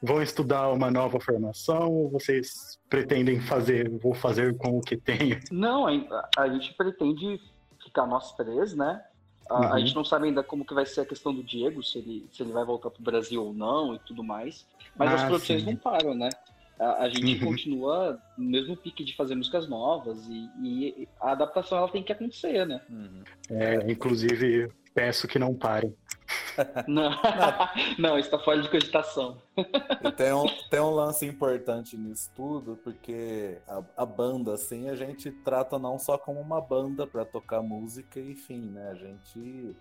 vão 0.02 0.22
estudar 0.22 0.70
uma 0.70 0.90
nova 0.90 1.20
formação 1.20 1.90
ou 1.90 2.10
vocês 2.10 2.78
pretendem 2.88 3.40
fazer, 3.40 3.88
vou 3.98 4.14
fazer 4.14 4.56
com 4.56 4.78
o 4.78 4.80
que 4.80 4.96
tenho? 4.96 5.38
Não, 5.50 5.86
a, 5.86 6.28
a 6.38 6.48
gente 6.48 6.74
pretende 6.74 7.40
ficar 7.82 8.06
nós 8.06 8.34
três, 8.36 8.74
né? 8.74 9.02
A, 9.48 9.54
a 9.56 9.72
Uhum. 9.72 9.78
gente 9.80 9.94
não 9.94 10.04
sabe 10.04 10.26
ainda 10.28 10.42
como 10.44 10.64
que 10.64 10.74
vai 10.74 10.86
ser 10.86 11.00
a 11.00 11.06
questão 11.06 11.34
do 11.34 11.42
Diego, 11.42 11.82
se 11.82 11.98
ele, 11.98 12.28
se 12.32 12.42
ele 12.42 12.52
vai 12.52 12.64
voltar 12.64 12.90
pro 12.90 13.02
Brasil 13.02 13.42
ou 13.44 13.52
não 13.52 13.94
e 13.94 13.98
tudo 14.00 14.22
mais. 14.22 14.66
Mas 14.96 15.12
as 15.12 15.22
Ah, 15.22 15.26
produções 15.26 15.62
sim. 15.62 15.70
não 15.70 15.76
param, 15.76 16.14
né? 16.14 16.30
A, 16.78 17.04
a 17.04 17.08
gente 17.10 17.38
Uhum. 17.38 17.46
continua 17.50 18.20
no 18.38 18.44
mesmo 18.48 18.76
pique 18.76 19.04
de 19.04 19.14
fazer 19.16 19.34
músicas 19.34 19.68
novas 19.68 20.24
e, 20.28 20.50
e 20.62 21.08
a 21.20 21.32
adaptação 21.32 21.78
ela 21.78 21.88
tem 21.88 22.02
que 22.02 22.12
acontecer, 22.12 22.64
né? 22.66 22.80
Uhum. 22.88 23.22
É, 23.50 23.90
inclusive, 23.90 24.68
peço 24.94 25.26
que 25.26 25.38
não 25.38 25.54
parem. 25.54 25.94
Não, 26.86 27.10
não 27.98 28.18
está 28.18 28.38
fora 28.38 28.60
de 28.60 28.68
cogitação. 28.68 29.40
Tem 30.16 30.32
um, 30.32 30.46
tem 30.68 30.80
um 30.80 30.90
lance 30.90 31.26
importante 31.26 31.96
nisso 31.96 32.30
tudo, 32.34 32.78
porque 32.82 33.58
a, 33.68 33.82
a 34.02 34.06
banda, 34.06 34.54
assim, 34.54 34.88
a 34.88 34.96
gente 34.96 35.30
trata 35.30 35.78
não 35.78 35.98
só 35.98 36.18
como 36.18 36.40
uma 36.40 36.60
banda 36.60 37.06
pra 37.06 37.24
tocar 37.24 37.62
música 37.62 38.20
e 38.20 38.34
fim, 38.34 38.70
né? 38.70 38.90
A 38.90 38.94
gente 38.94 39.76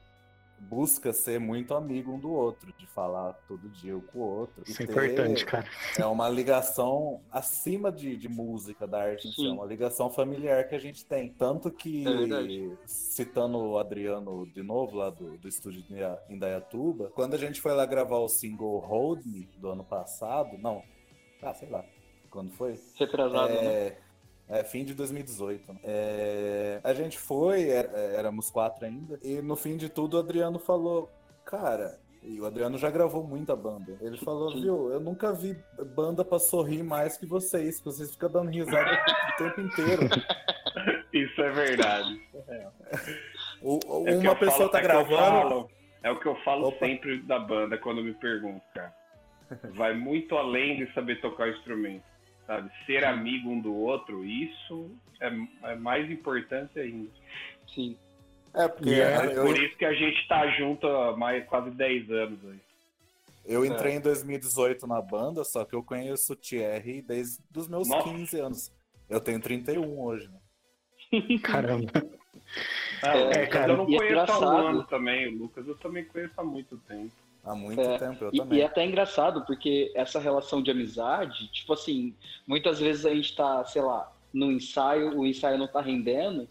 busca 0.60 1.14
ser 1.14 1.40
muito 1.40 1.74
amigo 1.74 2.12
um 2.12 2.20
do 2.20 2.32
outro, 2.32 2.74
de 2.78 2.86
falar 2.88 3.34
todo 3.48 3.70
dia 3.70 3.96
um 3.98 4.02
com 4.02 4.20
o 4.20 4.22
outro. 4.22 4.64
Isso 4.68 4.82
é 4.82 4.86
importante, 4.86 5.46
cara. 5.46 5.66
É 5.98 6.06
uma 6.06 6.28
ligação 6.30 7.22
acima 7.32 7.92
de, 7.92 8.16
de 8.16 8.28
música, 8.28 8.88
da 8.88 9.02
arte 9.04 9.28
em 9.28 9.32
si, 9.32 9.48
é 9.48 9.52
uma 9.52 9.66
ligação 9.66 10.10
familiar 10.10 10.68
que 10.68 10.76
a 10.76 10.80
gente 10.80 11.06
tem. 11.06 11.30
Tanto 11.34 11.72
que, 11.72 12.06
É 12.08 12.78
citando 12.86 13.58
o 13.58 13.78
Adriano 13.80 14.46
de 14.48 14.62
novo, 14.64 14.98
lá 14.98 15.10
do, 15.10 15.38
do 15.38 15.48
estúdio 15.48 15.82
de 15.84 15.94
Inda- 15.94 16.24
Indaiatuba, 16.30 17.12
quando 17.16 17.34
a 17.34 17.38
gente 17.38 17.62
foi 17.62 17.74
lá 17.74 17.86
gravar 17.86 18.18
o 18.20 18.28
single 18.28 18.80
Hold 18.80 19.26
Me 19.26 19.50
do 19.58 19.70
ano 19.70 19.84
passado, 19.84 20.58
não, 20.58 20.84
ah, 21.42 21.54
sei 21.54 21.70
lá, 21.70 21.84
quando 22.30 22.52
foi? 22.52 22.80
Retrasado, 22.96 23.54
né? 23.54 23.98
É, 24.50 24.60
é, 24.60 24.64
fim 24.64 24.84
de 24.84 24.94
2018. 24.94 25.74
né? 25.74 25.80
É, 25.84 26.80
a 26.84 26.94
gente 26.94 27.18
foi, 27.20 27.70
é- 27.70 28.16
éramos 28.18 28.50
quatro 28.50 28.86
ainda, 28.86 29.20
e 29.24 29.42
no 29.42 29.56
fim 29.56 29.78
de 29.78 29.90
tudo 29.90 30.18
o 30.18 30.20
Adriano 30.20 30.60
falou, 30.60 31.10
cara, 31.46 32.00
e 32.24 32.40
o 32.42 32.46
Adriano 32.46 32.78
já 32.78 32.90
gravou 32.90 33.24
muita 33.24 33.56
banda. 33.56 33.98
Ele 34.02 34.18
falou, 34.18 34.52
viu, 34.54 34.92
eu 34.92 35.00
nunca 35.00 35.32
vi 35.34 35.58
banda 35.96 36.26
pra 36.26 36.38
sorrir 36.40 36.84
mais 36.84 37.18
que 37.18 37.26
vocês, 37.26 37.80
que 37.80 37.86
vocês 37.86 38.12
ficam 38.12 38.30
dando 38.30 38.50
risada 38.50 38.92
o 38.92 39.38
tempo 39.38 39.62
inteiro. 39.62 40.02
Isso 41.14 41.42
é 41.42 41.50
verdade. 41.52 42.22
O- 43.62 43.80
o- 43.86 44.08
É 44.08 44.16
o 44.16 44.20
que 44.22 44.28
uma 44.28 44.36
pessoa 44.36 44.58
falo- 44.58 44.70
tá 44.70 44.80
é 44.80 44.82
gravando, 44.82 45.70
é 46.04 46.12
o 46.12 46.20
que 46.20 46.26
eu 46.28 46.36
falo 46.44 46.68
Opa. 46.68 46.86
sempre 46.86 47.22
da 47.24 47.40
banda 47.40 47.78
quando 47.78 48.04
me 48.04 48.14
perguntam, 48.14 48.62
cara. 48.74 48.94
Vai 49.74 49.94
muito 49.96 50.36
além 50.38 50.78
de 50.78 50.94
saber 50.94 51.20
tocar 51.22 51.50
instrumento, 51.50 52.04
sabe? 52.50 52.72
Ser 52.88 53.06
amigo 53.06 53.48
um 53.52 53.60
do 53.62 53.76
outro, 53.76 54.26
isso 54.26 54.90
é, 55.22 55.32
é 55.72 55.76
mais 55.76 56.10
importante 56.10 56.80
ainda. 56.80 57.12
Sim. 57.74 57.96
é 58.56 58.68
porque 58.68 58.90
é- 58.90 59.38
eu, 59.38 59.46
Por 59.46 59.56
isso 59.64 59.78
que 59.78 59.86
a 59.86 59.94
gente 59.94 60.28
tá 60.28 60.48
junto 60.58 60.88
há 60.88 61.16
mais 61.16 61.46
quase 61.46 61.70
10 61.70 62.10
anos 62.10 62.40
aí. 62.50 62.60
eu 63.46 63.64
entrei 63.64 63.94
em 63.94 64.02
2018 64.02 64.88
na 64.88 65.00
banda, 65.00 65.44
só 65.44 65.64
que 65.64 65.76
eu 65.76 65.84
conheço 65.84 66.34
o 66.34 66.36
Thierry 66.36 67.04
desde 67.04 67.38
os 67.56 67.68
meus 67.68 67.88
Nossa. 67.88 68.10
15 68.10 68.40
anos. 68.40 68.72
Eu 69.08 69.22
tenho 69.22 69.40
31 69.40 70.02
hoje, 70.02 70.28
né? 70.28 70.40
Caramba. 71.44 71.92
Ah, 73.04 73.16
É, 73.18 73.46
cara, 73.46 73.74
eu 73.74 73.78
não 73.78 73.86
é 73.94 73.98
conheço 73.98 74.32
há 74.32 74.40
um 74.40 74.68
ano 74.70 74.84
também. 74.86 75.28
O 75.28 75.38
Lucas 75.38 75.68
eu 75.68 75.76
também 75.78 76.04
conheço 76.06 76.34
há 76.36 76.44
muito 76.44 76.78
tempo. 76.80 77.12
Há 77.44 77.56
muito 77.56 77.80
É, 77.80 77.98
tempo, 77.98 78.26
eu 78.26 78.30
E, 78.34 78.38
também. 78.38 78.60
e 78.60 78.62
é 78.62 78.66
até 78.66 78.86
engraçado, 78.86 79.46
porque 79.46 79.92
essa 79.96 80.20
relação 80.20 80.62
de 80.62 80.70
amizade, 80.72 81.48
tipo 81.52 81.74
assim, 81.74 82.14
muitas 82.46 82.80
vezes 82.80 83.06
a 83.06 83.14
gente 83.14 83.36
tá, 83.36 83.64
sei 83.66 83.82
lá, 83.82 84.12
no 84.34 84.52
ensaio, 84.52 85.18
o 85.18 85.26
ensaio 85.26 85.58
não 85.58 85.68
tá 85.68 85.82
rendendo, 85.82 86.48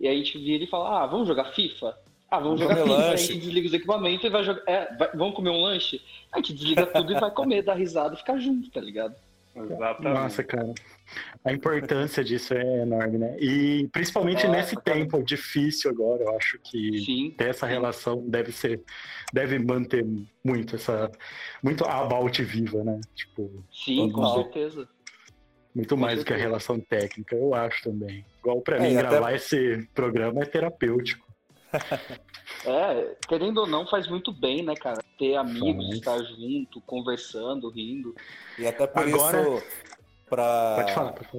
e 0.00 0.08
a 0.08 0.12
gente 0.12 0.36
vira 0.38 0.64
e 0.64 0.66
fala, 0.66 1.02
ah, 1.02 1.06
vamos 1.06 1.28
jogar 1.28 1.52
FIFA? 1.52 1.96
Ah, 2.30 2.38
vamos 2.40 2.60
Vamos 2.60 2.74
jogar 2.76 2.82
FIFA, 2.88 2.96
a 3.06 3.10
lanche. 3.10 3.26
gente 3.26 3.38
desliga 3.40 3.66
os 3.68 3.74
equipamentos 3.74 4.24
e 4.24 4.28
vai 4.30 4.42
jogar. 4.42 4.62
É, 4.66 4.94
vai- 4.96 5.10
vamos 5.14 5.34
comer 5.34 5.50
um 5.50 5.60
lanche? 5.60 6.00
A 6.32 6.38
gente 6.38 6.54
desliga 6.54 6.86
tudo 6.86 7.12
e 7.12 7.20
vai 7.20 7.30
comer, 7.30 7.62
dar 7.62 7.74
risada 7.74 8.14
e 8.14 8.18
ficar 8.18 8.38
junto, 8.38 8.70
tá 8.70 8.80
ligado? 8.80 9.14
Exatamente. 9.54 10.14
Nossa, 10.14 10.42
cara. 10.42 10.72
A 11.44 11.52
importância 11.52 12.24
disso 12.24 12.54
é 12.54 12.82
enorme, 12.82 13.18
né? 13.18 13.36
E 13.38 13.86
principalmente 13.92 14.46
É, 14.46 14.48
nesse 14.48 14.74
caramba. 14.76 15.04
tempo 15.10 15.22
difícil 15.24 15.90
agora, 15.90 16.22
eu 16.22 16.36
acho 16.36 16.58
que 16.62 16.98
Sim. 17.04 17.34
ter 17.36 17.50
essa 17.50 17.66
relação 17.66 18.26
deve 18.28 18.50
ser, 18.50 18.80
deve 19.32 19.58
manter 19.58 20.06
muito 20.44 20.76
essa, 20.76 21.10
muito 21.62 21.84
a 21.84 22.00
About 22.00 22.42
viva, 22.42 22.82
né? 22.82 22.98
Tipo, 23.14 23.62
Sim, 23.70 24.10
com 24.10 24.22
Total. 24.22 24.42
certeza. 24.44 24.88
muito 25.74 25.94
Com 25.94 26.00
mais 26.02 26.18
do 26.18 26.24
que 26.26 26.34
a 26.34 26.36
relação 26.36 26.78
técnica, 26.78 27.34
eu 27.34 27.54
acho 27.54 27.82
também. 27.84 28.24
Igual 28.40 28.60
pra 28.60 28.76
É, 28.76 28.80
mim, 28.80 28.92
e 28.92 28.96
até- 28.98 29.08
gravar 29.08 29.32
esse 29.34 29.88
programa 29.94 30.42
é 30.42 30.44
terapêutico. 30.44 31.26
É, 32.64 33.16
querendo 33.28 33.58
ou 33.58 33.66
não, 33.66 33.86
faz 33.86 34.06
muito 34.08 34.32
bem, 34.32 34.62
né, 34.62 34.74
cara? 34.74 35.02
Ter 35.18 35.36
amigos, 35.36 35.86
Faz. 35.86 35.98
estar 35.98 36.18
junto, 36.24 36.80
conversando, 36.82 37.68
rindo. 37.70 38.14
E 38.58 38.66
até 38.66 38.86
por 38.86 39.02
Agora- 39.08 39.42
isso, 39.58 39.66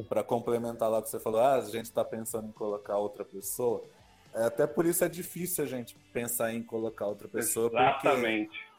pra 0.10 0.24
complementar 0.24 0.90
lá 0.90 1.00
o 1.00 1.02
que 1.02 1.10
você 1.10 1.20
falou, 1.20 1.40
ah, 1.42 1.56
a 1.56 1.62
gente 1.62 1.92
tá 1.92 2.04
pensando 2.04 2.48
em 2.48 2.52
colocar 2.52 2.98
outra 2.98 3.24
pessoa. 3.24 3.84
É, 4.34 4.44
até 4.46 4.66
por 4.68 4.86
isso 4.86 5.04
é 5.04 5.10
difícil 5.10 5.64
a 5.64 5.68
gente 5.68 5.96
pensar 6.12 6.54
em 6.54 6.62
colocar 6.64 7.06
outra 7.08 7.28
pessoa, 7.28 7.70
porque 7.70 7.84
Exatamente. 7.84 8.74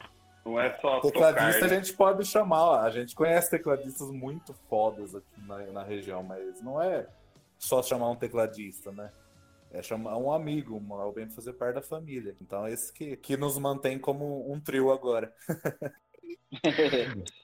Não 0.44 0.60
é 0.60 0.76
só 0.78 1.00
tecladista 1.00 1.60
tocar. 1.60 1.64
a 1.64 1.68
gente 1.68 1.92
pode 1.94 2.24
chamar, 2.26 2.62
ó, 2.64 2.80
a 2.80 2.90
gente 2.90 3.14
conhece 3.14 3.50
tecladistas 3.50 4.10
muito 4.10 4.52
fodas 4.68 5.14
aqui 5.14 5.40
na, 5.46 5.58
na 5.72 5.82
região, 5.82 6.22
mas 6.22 6.60
não 6.60 6.82
é 6.82 7.06
só 7.58 7.82
chamar 7.82 8.10
um 8.10 8.16
tecladista, 8.16 8.92
né? 8.92 9.10
É 9.74 9.82
chamar 9.82 10.16
um 10.18 10.32
amigo, 10.32 10.80
alguém 10.94 11.26
pra 11.26 11.34
fazer 11.34 11.52
parte 11.54 11.74
da 11.74 11.82
família. 11.82 12.36
Então 12.40 12.64
é 12.64 12.72
esse 12.72 12.92
que, 12.92 13.16
que 13.16 13.36
nos 13.36 13.58
mantém 13.58 13.98
como 13.98 14.50
um 14.50 14.60
trio 14.60 14.92
agora. 14.92 15.34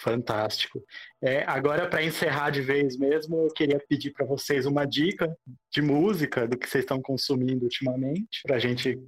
Fantástico. 0.00 0.82
É, 1.22 1.44
agora, 1.44 1.86
para 1.88 2.02
encerrar 2.02 2.50
de 2.50 2.62
vez 2.62 2.96
mesmo, 2.96 3.36
eu 3.36 3.52
queria 3.52 3.78
pedir 3.78 4.12
para 4.12 4.24
vocês 4.24 4.64
uma 4.64 4.86
dica 4.86 5.36
de 5.70 5.82
música 5.82 6.48
do 6.48 6.56
que 6.56 6.66
vocês 6.66 6.84
estão 6.84 7.00
consumindo 7.02 7.64
ultimamente, 7.64 8.42
para 8.44 8.56
a 8.56 8.58
gente 8.58 8.98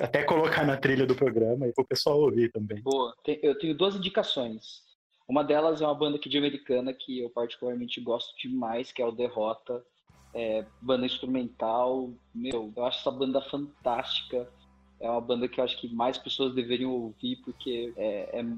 até 0.00 0.24
colocar 0.24 0.66
na 0.66 0.76
trilha 0.76 1.06
do 1.06 1.14
programa 1.14 1.66
e 1.66 1.72
para 1.72 1.82
o 1.82 1.86
pessoal 1.86 2.20
ouvir 2.20 2.50
também. 2.50 2.82
Boa. 2.82 3.14
Eu 3.42 3.56
tenho 3.56 3.74
duas 3.74 3.94
indicações. 3.94 4.84
Uma 5.28 5.42
delas 5.42 5.80
é 5.80 5.86
uma 5.86 5.94
banda 5.94 6.16
aqui 6.16 6.28
de 6.28 6.38
americana 6.38 6.92
que 6.92 7.20
eu 7.20 7.30
particularmente 7.30 8.00
gosto 8.00 8.36
demais, 8.36 8.92
que 8.92 9.00
é 9.00 9.06
o 9.06 9.12
Derrota. 9.12 9.84
É, 10.38 10.66
banda 10.82 11.06
instrumental. 11.06 12.12
Meu, 12.34 12.70
eu 12.76 12.84
acho 12.84 12.98
essa 12.98 13.10
banda 13.10 13.40
fantástica. 13.40 14.46
É 15.00 15.10
uma 15.10 15.20
banda 15.20 15.48
que 15.48 15.58
eu 15.58 15.64
acho 15.64 15.80
que 15.80 15.88
mais 15.88 16.18
pessoas 16.18 16.54
deveriam 16.54 16.90
ouvir, 16.90 17.36
porque 17.36 17.94
é, 17.96 18.40
é- 18.40 18.56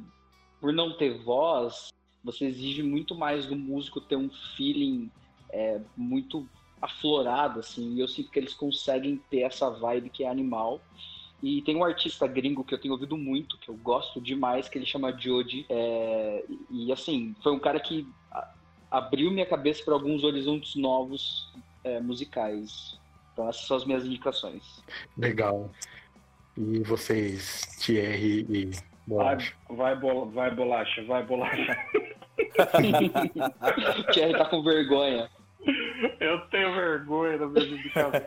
por 0.61 0.73
não 0.73 0.97
ter 0.97 1.23
voz, 1.23 1.88
você 2.25 2.47
exige 2.47 2.83
muito 2.83 3.14
mais 3.14 3.47
do 3.47 3.55
músico 3.55 4.01
ter 4.01 4.17
um 4.17 4.29
feeling 4.57 5.09
é, 5.51 5.81
muito 5.97 6.49
aflorado, 6.83 7.61
assim, 7.61 7.95
e 7.95 8.01
eu 8.01 8.09
sinto 8.09 8.31
que 8.31 8.38
eles 8.38 8.55
conseguem 8.55 9.23
ter 9.31 9.41
essa 9.41 9.71
vibe 9.71 10.11
que 10.11 10.25
é 10.25 10.29
animal. 10.29 10.81
E 11.41 11.62
tem 11.62 11.77
um 11.77 11.85
artista 11.85 12.27
gringo 12.27 12.64
que 12.64 12.75
eu 12.75 12.81
tenho 12.81 12.95
ouvido 12.95 13.17
muito, 13.17 13.57
que 13.59 13.69
eu 13.69 13.77
gosto 13.77 14.21
demais, 14.21 14.69
que 14.69 14.77
ele 14.77 14.87
chama 14.87 15.17
Jody. 15.17 15.64
É, 15.69 16.45
e 16.71 16.91
assim, 16.91 17.37
foi 17.41 17.53
um 17.53 17.61
cara 17.61 17.79
que 17.79 18.05
abriu 18.91 19.31
minha 19.31 19.47
cabeça 19.47 19.85
para 19.85 19.95
alguns 19.95 20.25
horizontes 20.25 20.75
novos 20.75 21.49
é, 21.85 22.01
musicais. 22.01 22.99
Então 23.33 23.49
essas 23.49 23.67
são 23.67 23.77
as 23.77 23.85
minhas 23.85 24.05
indicações. 24.05 24.83
Legal. 25.17 25.71
E 26.57 26.81
vocês, 26.81 27.62
Thierry 27.81 28.47
e 28.49 28.71
Vai, 29.09 29.37
Bolacha? 29.37 29.55
vai, 29.71 29.97
bola, 29.97 30.27
vai 30.27 30.55
bolacha, 30.55 31.05
vai 31.05 31.25
bolacha. 31.25 31.79
Thierry 34.12 34.37
tá 34.37 34.45
com 34.45 34.62
vergonha. 34.62 35.31
Eu 36.21 36.41
tenho 36.51 36.75
vergonha 36.75 37.38
das 37.38 37.51
minhas 37.51 37.69
indicações. 37.71 38.23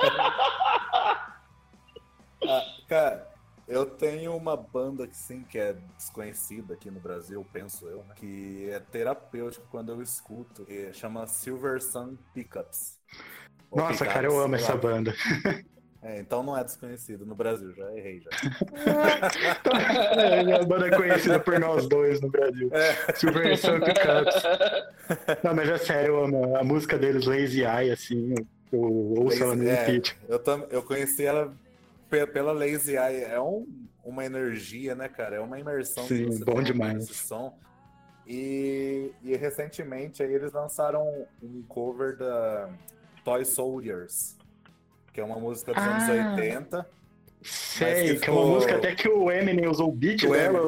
Ah, 2.47 2.63
cara, 2.87 3.31
eu 3.67 3.85
tenho 3.85 4.35
uma 4.35 4.57
banda 4.57 5.07
que 5.07 5.15
sim, 5.15 5.43
que 5.43 5.59
é 5.59 5.73
desconhecida 5.95 6.73
aqui 6.73 6.89
no 6.89 6.99
Brasil, 6.99 7.45
penso 7.53 7.87
eu, 7.87 8.03
né? 8.03 8.15
Que 8.15 8.67
é 8.71 8.79
terapêutico 8.79 9.67
quando 9.69 9.91
eu 9.91 10.01
escuto. 10.01 10.65
Que 10.65 10.91
chama 10.93 11.27
Silver 11.27 11.79
Sun 11.81 12.17
Pickups. 12.33 12.99
Nossa, 13.71 13.91
Pickups, 13.93 14.13
cara, 14.13 14.27
eu 14.27 14.39
amo 14.39 14.55
essa 14.55 14.73
lá. 14.73 14.77
banda. 14.79 15.13
É, 16.03 16.19
então 16.19 16.41
não 16.41 16.57
é 16.57 16.63
desconhecido 16.63 17.25
no 17.27 17.35
Brasil, 17.35 17.73
já 17.75 17.91
errei 17.95 18.19
já. 18.21 18.29
É, 20.17 20.53
a 20.55 20.63
banda 20.63 20.87
é 20.87 20.95
conhecida 20.95 21.39
por 21.39 21.59
nós 21.59 21.87
dois 21.87 22.19
no 22.21 22.29
Brasil. 22.29 22.69
É. 22.73 23.13
Silver 23.13 23.57
Sun 23.57 23.79
Cups. 23.79 24.43
Não, 25.43 25.53
mas 25.55 25.69
é 25.69 25.77
sério, 25.77 26.15
eu 26.15 26.23
amo 26.25 26.55
a 26.57 26.63
música 26.63 26.97
deles, 26.97 27.25
Lazy 27.25 27.61
Eye, 27.61 27.91
assim, 27.91 28.33
eu 28.71 28.81
ouço 28.81 29.43
ela 29.43 29.55
no 29.55 29.67
É, 29.69 30.01
eu, 30.27 30.39
tam, 30.39 30.65
eu 30.69 30.81
conheci 30.81 31.23
ela 31.25 31.53
pe- 32.09 32.27
pela 32.27 32.51
Lazy 32.51 32.93
Eye. 32.97 33.23
É 33.23 33.39
um, 33.39 33.67
uma 34.03 34.25
energia, 34.25 34.95
né, 34.95 35.07
cara? 35.07 35.35
É 35.35 35.39
uma 35.39 35.59
imersão. 35.59 36.05
que 36.07 36.15
Sim, 36.17 36.25
você 36.27 36.43
bom 36.43 36.61
demais. 36.61 37.07
som. 37.09 37.55
E, 38.27 39.11
e 39.23 39.35
recentemente 39.35 40.23
aí 40.23 40.33
eles 40.33 40.51
lançaram 40.53 41.25
um 41.41 41.63
cover 41.67 42.15
da 42.17 42.69
Toy 43.23 43.45
Soldiers, 43.45 44.37
que 45.13 45.21
é 45.21 45.23
uma 45.23 45.37
música 45.39 45.73
dos 45.73 45.83
anos 45.83 46.03
Ah. 46.09 46.33
80. 46.35 46.89
Sei, 47.43 48.13
que 48.15 48.19
que 48.21 48.29
é 48.29 48.33
uma 48.33 48.45
música 48.45 48.75
até 48.75 48.93
que 48.93 49.09
o 49.09 49.31
Eminem 49.31 49.67
usou 49.67 49.89
o 49.89 49.91
beat 49.91 50.23
O 50.23 50.31
dela. 50.31 50.61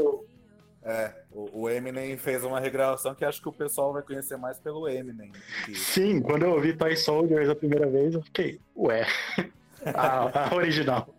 É, 0.85 1.13
o, 1.31 1.61
o 1.61 1.69
Eminem 1.69 2.17
fez 2.17 2.43
uma 2.43 2.59
regravação 2.59 3.13
que 3.15 3.23
acho 3.23 3.41
que 3.41 3.47
o 3.47 3.53
pessoal 3.53 3.93
vai 3.93 4.01
conhecer 4.01 4.37
mais 4.37 4.59
pelo 4.59 4.87
Eminem. 4.89 5.31
que- 5.65 5.75
Sim, 5.75 6.19
quando 6.19 6.43
eu 6.43 6.51
ouvi 6.51 6.73
Toy 6.75 6.95
Soldiers 6.97 7.47
a 7.47 7.55
primeira 7.55 7.87
vez, 7.89 8.13
eu 8.15 8.21
fiquei, 8.23 8.59
ué, 8.75 9.05
a, 9.85 10.49
a 10.49 10.55
original. 10.55 11.13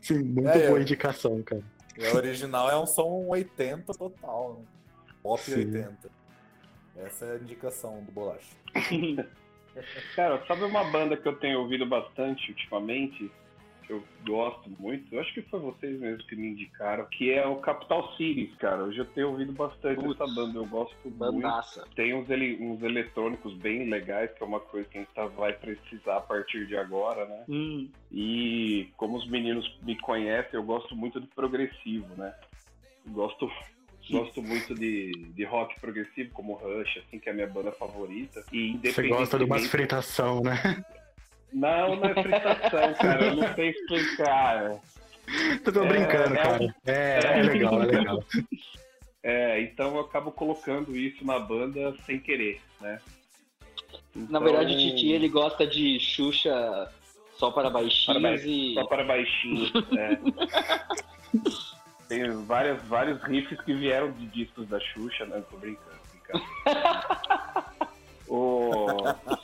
Sim, 0.00 0.22
muito 0.22 0.48
É, 0.48 0.66
boa 0.68 0.78
eu- 0.78 0.82
indicação, 0.82 1.42
cara. 1.42 1.62
E 1.98 2.06
a 2.06 2.12
original 2.14 2.70
é 2.70 2.78
um 2.78 2.86
som 2.86 3.24
80 3.28 3.92
total, 3.94 4.58
né? 4.60 4.64
Pop 5.22 5.42
Sim. 5.42 5.54
80. 5.56 6.10
Essa 6.98 7.24
é 7.26 7.32
a 7.32 7.36
indicação 7.36 8.02
do 8.04 8.12
Bolacha. 8.12 8.54
Cara, 10.14 10.44
sabe 10.46 10.64
uma 10.64 10.84
banda 10.84 11.16
que 11.16 11.26
eu 11.26 11.36
tenho 11.36 11.60
ouvido 11.60 11.86
bastante 11.86 12.50
ultimamente? 12.50 13.30
Que 13.86 13.92
eu 13.94 14.04
gosto 14.24 14.70
muito? 14.78 15.12
Eu 15.12 15.20
acho 15.20 15.32
que 15.34 15.42
foi 15.42 15.58
vocês 15.58 15.98
mesmos 15.98 16.24
que 16.26 16.36
me 16.36 16.48
indicaram, 16.48 17.04
que 17.06 17.32
é 17.32 17.44
o 17.46 17.56
Capital 17.56 18.14
Cities, 18.16 18.54
cara. 18.56 18.82
Eu 18.82 18.92
já 18.92 19.04
tenho 19.06 19.30
ouvido 19.30 19.52
bastante 19.52 20.00
Putz. 20.00 20.20
essa 20.20 20.26
banda, 20.32 20.56
eu 20.58 20.66
gosto 20.66 20.94
muito. 21.04 21.16
Bandaça. 21.18 21.84
Tem 21.96 22.14
uns, 22.14 22.30
ele, 22.30 22.62
uns 22.62 22.80
eletrônicos 22.82 23.52
bem 23.54 23.88
legais, 23.88 24.30
que 24.32 24.42
é 24.42 24.46
uma 24.46 24.60
coisa 24.60 24.88
que 24.88 24.98
a 24.98 25.00
gente 25.00 25.12
tá- 25.14 25.26
vai 25.26 25.52
precisar 25.54 26.18
a 26.18 26.20
partir 26.20 26.66
de 26.66 26.76
agora, 26.76 27.24
né? 27.24 27.44
Hum, 27.48 27.88
E 28.12 28.88
como 28.96 29.16
os 29.16 29.26
meninos 29.28 29.68
me 29.82 29.98
conhecem, 29.98 30.50
eu 30.52 30.62
gosto 30.62 30.94
muito 30.94 31.20
de 31.20 31.26
progressivo, 31.28 32.14
né? 32.14 32.32
Gosto, 33.08 33.50
gosto 34.10 34.42
muito 34.42 34.74
de, 34.74 35.12
de 35.34 35.44
rock 35.44 35.78
progressivo, 35.80 36.30
como 36.32 36.54
Rush, 36.54 36.98
assim, 36.98 37.18
que 37.18 37.28
é 37.28 37.32
a 37.32 37.34
minha 37.34 37.46
banda 37.46 37.72
favorita. 37.72 38.44
E 38.52 38.78
Você 38.82 39.08
gosta 39.08 39.38
de 39.38 39.44
umas 39.44 39.62
independentemente- 39.62 39.68
fritação, 39.68 40.40
né? 40.42 40.84
Não, 41.52 41.96
não 41.96 42.04
é 42.06 42.14
fritação, 42.22 42.94
cara. 42.94 43.24
Eu 43.26 43.36
não 43.36 43.54
sei 43.54 43.68
explicar. 43.70 44.80
Eu 45.64 45.72
tô 45.72 45.82
É, 45.84 45.88
brincando, 45.88 46.34
é 46.34 46.42
cara. 46.42 46.74
É, 46.86 47.20
é 47.38 47.42
legal, 47.42 47.82
é 47.82 47.86
legal. 47.86 48.24
É, 49.22 49.60
então 49.60 49.94
eu 49.94 50.00
acabo 50.00 50.32
colocando 50.32 50.96
isso 50.96 51.24
na 51.24 51.38
banda 51.38 51.94
sem 52.04 52.18
querer, 52.18 52.60
né? 52.80 52.98
Na 54.14 54.22
Então, 54.24 54.42
verdade, 54.42 54.74
o 54.74 54.78
Titi 54.78 55.12
ele 55.12 55.28
gosta 55.28 55.66
de 55.66 56.00
Xuxa 56.00 56.90
só 57.36 57.50
para 57.50 57.70
baixinhos 57.70 58.06
Para 58.06 58.20
baixo- 58.20 58.48
e. 58.48 58.74
Só 58.74 58.84
para 58.86 59.04
baixinhos. 59.04 59.72
é. 59.96 60.18
Tem 62.12 62.44
várias, 62.44 62.82
vários 62.88 63.22
riffs 63.22 63.58
que 63.62 63.72
vieram 63.72 64.12
de 64.12 64.26
discos 64.26 64.68
da 64.68 64.78
Xuxa, 64.78 65.24
né? 65.24 65.42
Tô 65.50 65.56
brincando, 65.56 65.96
brincando. 66.10 66.44
O- 68.32 68.86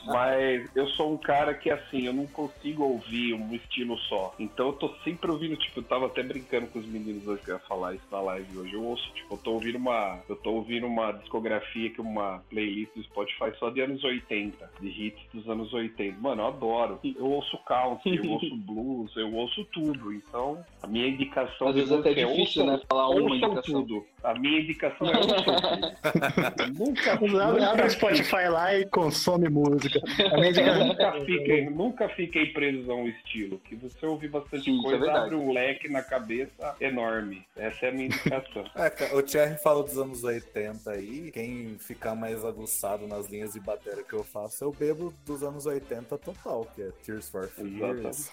Mas 0.07 0.67
eu 0.75 0.87
sou 0.89 1.13
um 1.13 1.17
cara 1.17 1.53
que, 1.53 1.69
assim, 1.69 2.07
eu 2.07 2.13
não 2.13 2.25
consigo 2.25 2.83
ouvir 2.83 3.33
um 3.35 3.53
estilo 3.53 3.95
só. 3.99 4.33
Então 4.39 4.67
eu 4.67 4.73
tô 4.73 4.89
sempre 5.03 5.29
ouvindo, 5.29 5.55
tipo, 5.57 5.79
eu 5.79 5.83
tava 5.83 6.07
até 6.07 6.23
brincando 6.23 6.65
com 6.67 6.79
os 6.79 6.85
meninos 6.87 7.27
hoje 7.27 7.41
que 7.43 7.51
eu 7.51 7.55
ia 7.55 7.59
falar 7.61 7.93
isso 7.93 8.03
na 8.11 8.19
live 8.19 8.57
hoje. 8.57 8.73
Eu 8.73 8.83
ouço, 8.83 9.07
tipo, 9.13 9.35
eu 9.35 9.37
tô 9.37 9.51
ouvindo 9.53 9.77
uma. 9.77 10.19
Eu 10.27 10.35
tô 10.35 10.51
ouvindo 10.53 10.87
uma 10.87 11.11
discografia 11.11 11.91
que 11.91 12.01
uma 12.01 12.41
playlist 12.49 12.91
do 12.95 13.03
Spotify 13.03 13.51
só 13.59 13.69
de 13.69 13.81
anos 13.81 14.03
80, 14.03 14.69
de 14.81 14.87
hits 14.87 15.21
dos 15.33 15.47
anos 15.47 15.71
80. 15.71 16.17
Mano, 16.19 16.41
eu 16.41 16.47
adoro. 16.47 16.99
Eu 17.03 17.25
ouço 17.25 17.57
country, 17.59 18.17
eu 18.17 18.31
ouço 18.31 18.55
blues, 18.57 19.15
eu 19.15 19.31
ouço 19.35 19.63
tudo. 19.65 20.11
Então, 20.13 20.63
a 20.81 20.87
minha 20.87 21.07
indicação 21.07 21.67
Às 21.67 21.75
de 21.75 21.81
vezes 21.81 21.95
é 21.95 21.99
até 21.99 22.11
é 22.11 22.13
difícil, 22.25 22.63
ouçam- 22.63 22.65
né? 22.65 22.81
Falar 22.89 23.09
uma 23.09 23.35
indicação. 23.35 23.61
tudo. 23.83 24.05
A 24.23 24.33
minha 24.33 24.59
indicação 24.59 25.07
é 25.07 25.13
ouçam 25.17 25.43
tudo. 25.43 26.79
Nunca, 26.79 27.13
Abre, 27.13 27.63
abre 27.63 27.85
o 27.85 27.89
Spotify 27.91 28.47
lá 28.49 28.78
e 28.81 28.85
consome 28.89 29.49
música. 29.49 29.99
A 30.31 30.37
minha 30.37 30.49
indicação- 30.49 30.87
nunca, 30.87 31.11
fiquem, 31.25 31.69
nunca 31.69 32.09
fiquem 32.09 32.53
presos 32.53 32.89
a 32.89 32.93
um 32.93 33.07
estilo. 33.07 33.59
Que 33.59 33.75
você 33.75 34.05
ouvir 34.05 34.29
bastante 34.29 34.63
Sim, 34.65 34.79
é 34.79 34.81
coisa, 34.83 34.97
verdade. 34.99 35.25
abre 35.25 35.35
um 35.35 35.51
leque 35.51 35.89
na 35.89 36.01
cabeça 36.01 36.75
enorme. 36.79 37.43
Essa 37.55 37.87
é 37.87 37.89
a 37.89 37.91
minha 37.91 38.05
indicação. 38.07 38.63
É, 38.75 39.15
o 39.15 39.21
Thierry 39.21 39.57
falou 39.61 39.83
dos 39.83 39.97
anos 39.97 40.23
80 40.23 40.91
aí. 40.91 41.31
Quem 41.31 41.77
ficar 41.79 42.15
mais 42.15 42.43
aguçado 42.45 43.07
nas 43.07 43.27
linhas 43.27 43.53
de 43.53 43.59
bateria 43.59 44.03
que 44.03 44.13
eu 44.13 44.23
faço, 44.23 44.63
eu 44.63 44.71
bebo 44.71 45.13
dos 45.25 45.43
anos 45.43 45.65
80 45.65 46.17
total, 46.17 46.67
que 46.75 46.81
é 46.81 46.89
Tears 47.05 47.29
for 47.29 47.47
Fears. 47.47 48.31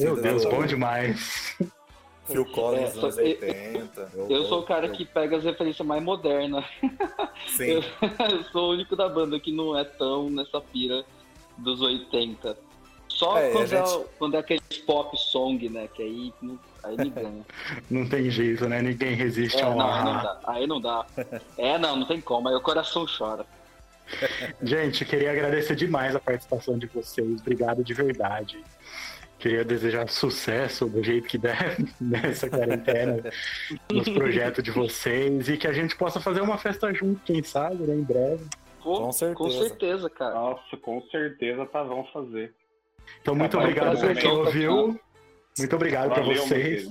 Meu 0.00 0.16
Deus, 0.20 0.44
bom 0.44 0.64
demais. 0.64 1.56
Phil 2.26 2.44
Collins 2.46 2.80
É, 2.80 2.84
dos 2.92 2.94
só- 2.94 3.06
anos 3.06 3.18
eu- 3.18 3.24
80. 3.26 4.10
Eu 4.30 4.44
sou 4.46 4.60
o 4.60 4.62
cara 4.64 4.86
eu- 4.86 4.92
que 4.92 5.04
pega 5.04 5.36
as 5.36 5.44
referências 5.44 5.86
mais 5.86 6.02
modernas. 6.02 6.64
Sim, 7.48 7.64
Eu, 7.82 7.82
eu 8.30 8.44
sou 8.52 8.70
o 8.70 8.72
único 8.72 8.96
da 8.96 9.08
banda 9.08 9.38
que 9.38 9.52
não 9.52 9.76
é 9.78 9.84
tão 9.84 10.30
nessa 10.30 10.60
pira 10.60 11.04
dos 11.58 11.80
80. 11.82 12.56
Só 13.08 13.36
É, 13.38 13.50
quando, 13.52 13.72
é, 13.72 13.86
gente- 13.86 14.06
quando 14.18 14.34
é 14.34 14.38
aqueles 14.38 14.78
pop 14.86 15.16
song, 15.16 15.68
né? 15.68 15.88
Que 15.94 16.02
aí, 16.02 16.32
aí 16.82 16.96
me 16.96 17.10
ganha. 17.10 17.44
Não 17.90 18.08
tem 18.08 18.28
jeito, 18.30 18.66
né? 18.68 18.82
Ninguém 18.82 19.14
resiste 19.14 19.58
É, 19.58 19.62
a 19.62 19.68
um 19.68 19.76
não, 19.76 19.86
aí 19.92 20.04
não 20.04 20.12
dá. 20.22 20.40
Aí 20.44 20.66
não 20.66 20.80
dá. 20.80 21.06
É, 21.56 21.78
não, 21.78 21.96
não 21.96 22.06
tem 22.06 22.20
como. 22.20 22.48
Aí 22.48 22.54
o 22.56 22.60
coração 22.60 23.06
chora. 23.06 23.46
Gente, 24.62 25.02
eu 25.02 25.08
queria 25.08 25.30
agradecer 25.30 25.74
demais 25.76 26.14
a 26.14 26.20
participação 26.20 26.76
de 26.78 26.86
vocês. 26.86 27.40
Obrigado 27.40 27.82
de 27.84 27.94
verdade. 27.94 28.62
Queria 29.44 29.62
desejar 29.62 30.08
sucesso 30.08 30.86
do 30.86 31.04
jeito 31.04 31.28
que 31.28 31.36
der 31.36 31.76
nessa 32.00 32.48
quarentena, 32.48 33.22
nos 33.92 34.08
projetos 34.08 34.64
de 34.64 34.70
vocês 34.70 35.50
e 35.50 35.58
que 35.58 35.66
a 35.66 35.72
gente 35.74 35.94
possa 35.96 36.18
fazer 36.18 36.40
uma 36.40 36.56
festa 36.56 36.90
junto, 36.94 37.20
quem 37.26 37.42
sabe, 37.42 37.84
né, 37.84 37.94
em 37.94 38.02
breve. 38.02 38.42
Pô, 38.82 39.02
Com 39.02 39.12
certeza. 39.12 39.36
Com 39.36 39.50
certeza, 39.50 40.08
cara. 40.08 40.34
Nossa, 40.34 40.76
com 40.78 41.02
certeza 41.10 41.66
tá, 41.66 41.82
vamos 41.82 42.10
fazer. 42.10 42.54
Então, 43.20 43.34
muito 43.34 43.50
Tá 43.50 43.58
obrigado 43.58 44.00
por 44.00 44.16
quem 44.16 44.30
ouviu. 44.30 45.00
Muito 45.58 45.76
obrigado 45.76 46.14
pra 46.14 46.22
Valeu, 46.22 46.42
vocês. 46.42 46.88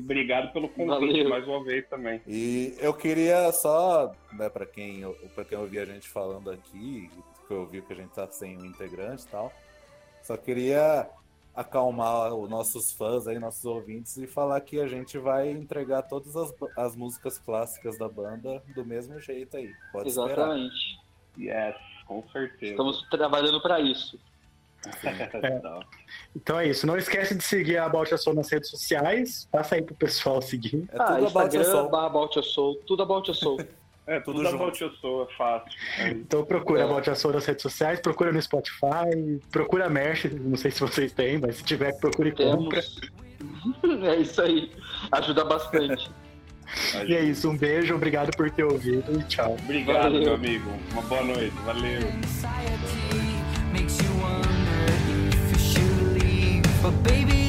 Obrigado 0.00 0.52
pelo 0.52 0.68
convite 0.70 1.12
Valeu. 1.12 1.28
mais 1.28 1.46
uma 1.46 1.62
vez 1.62 1.86
também. 1.88 2.20
E 2.26 2.74
eu 2.80 2.92
queria 2.92 3.52
só, 3.52 4.12
né, 4.32 4.48
pra 4.48 4.66
quem, 4.66 5.02
pra 5.32 5.44
quem 5.44 5.56
ouvir 5.56 5.78
a 5.78 5.84
gente 5.84 6.08
falando 6.08 6.50
aqui, 6.50 7.08
que 7.46 7.54
eu 7.54 7.60
ouvi 7.60 7.80
que 7.82 7.92
a 7.92 7.96
gente 7.96 8.10
tá 8.10 8.26
sem 8.26 8.58
um 8.58 8.64
integrante 8.64 9.22
e 9.22 9.28
tal, 9.28 9.52
só 10.24 10.36
queria 10.36 11.08
acalmar 11.54 12.34
os 12.34 12.48
nossos 12.50 12.92
fãs 12.92 13.26
aí, 13.26 13.38
nossos 13.38 13.64
ouvintes, 13.64 14.16
e 14.16 14.26
falar 14.26 14.60
que 14.60 14.80
a 14.80 14.88
gente 14.88 15.18
vai 15.18 15.50
entregar 15.50 16.02
todas 16.02 16.34
as, 16.36 16.52
as 16.76 16.96
músicas 16.96 17.38
clássicas 17.38 17.96
da 17.98 18.08
banda 18.08 18.62
do 18.74 18.84
mesmo 18.84 19.18
jeito 19.20 19.56
aí. 19.56 19.72
Pode 19.92 20.08
esperar. 20.08 20.30
Exatamente. 20.30 20.98
Yes, 21.38 21.76
com 22.06 22.22
certeza. 22.30 22.72
Estamos 22.72 23.02
trabalhando 23.10 23.60
pra 23.60 23.80
isso. 23.80 24.18
Tá. 24.82 25.80
Então 26.36 26.58
é 26.58 26.68
isso. 26.68 26.86
Não 26.86 26.96
esquece 26.96 27.34
de 27.34 27.42
seguir 27.42 27.78
a 27.78 27.86
About 27.86 28.12
a 28.12 28.18
Soul 28.18 28.36
nas 28.36 28.50
redes 28.50 28.68
sociais. 28.68 29.48
Passa 29.50 29.76
aí 29.76 29.82
pro 29.82 29.94
pessoal 29.94 30.42
seguir. 30.42 30.86
É 30.92 30.96
ah, 30.98 31.14
tudo 31.14 31.26
about 31.28 31.54
your 31.54 31.62
Instagram, 31.62 31.70
soul. 31.70 31.90
barra 31.90 32.06
About 32.06 32.36
Your 32.36 32.44
Soul, 32.44 32.76
tudo 32.86 33.02
About 33.02 33.28
Your 33.28 33.36
Soul. 33.36 33.58
É, 34.06 34.20
Tudo 34.20 34.42
tudo, 34.44 34.50
junto. 34.74 34.96
Soul 35.00 35.28
é 35.30 35.34
fácil. 35.36 35.72
É. 35.98 36.10
Então 36.10 36.44
procura 36.44 36.80
É. 36.80 36.84
a 36.84 36.86
Volte 36.86 37.08
a 37.10 37.14
Soul 37.14 37.34
nas 37.34 37.46
redes 37.46 37.62
sociais, 37.62 38.00
procura 38.00 38.32
no 38.32 38.40
Spotify, 38.42 39.40
procura 39.50 39.86
a 39.86 39.90
Merch, 39.90 40.26
não 40.26 40.56
sei 40.56 40.70
se 40.70 40.80
vocês 40.80 41.12
têm, 41.12 41.38
mas 41.38 41.56
se 41.56 41.64
tiver, 41.64 41.92
procure 41.98 42.28
e 42.28 42.32
compra. 42.32 42.82
Temos. 42.82 44.04
é 44.06 44.16
isso 44.16 44.42
aí. 44.42 44.70
Ajuda 45.12 45.44
bastante. 45.44 46.10
E 47.06 47.14
é 47.14 47.22
isso, 47.22 47.48
um 47.50 47.56
beijo, 47.56 47.94
obrigado 47.94 48.34
por 48.36 48.50
ter 48.50 48.64
ouvido 48.64 49.20
e 49.20 49.22
tchau. 49.24 49.54
Obrigado, 49.62 50.02
Valeu. 50.04 50.22
meu 50.22 50.34
amigo. 50.34 50.70
Uma 50.92 51.02
boa 51.02 51.22
noite. 51.22 51.54
Valeu. 51.64 52.00
But 56.82 57.02
baby, 57.02 57.43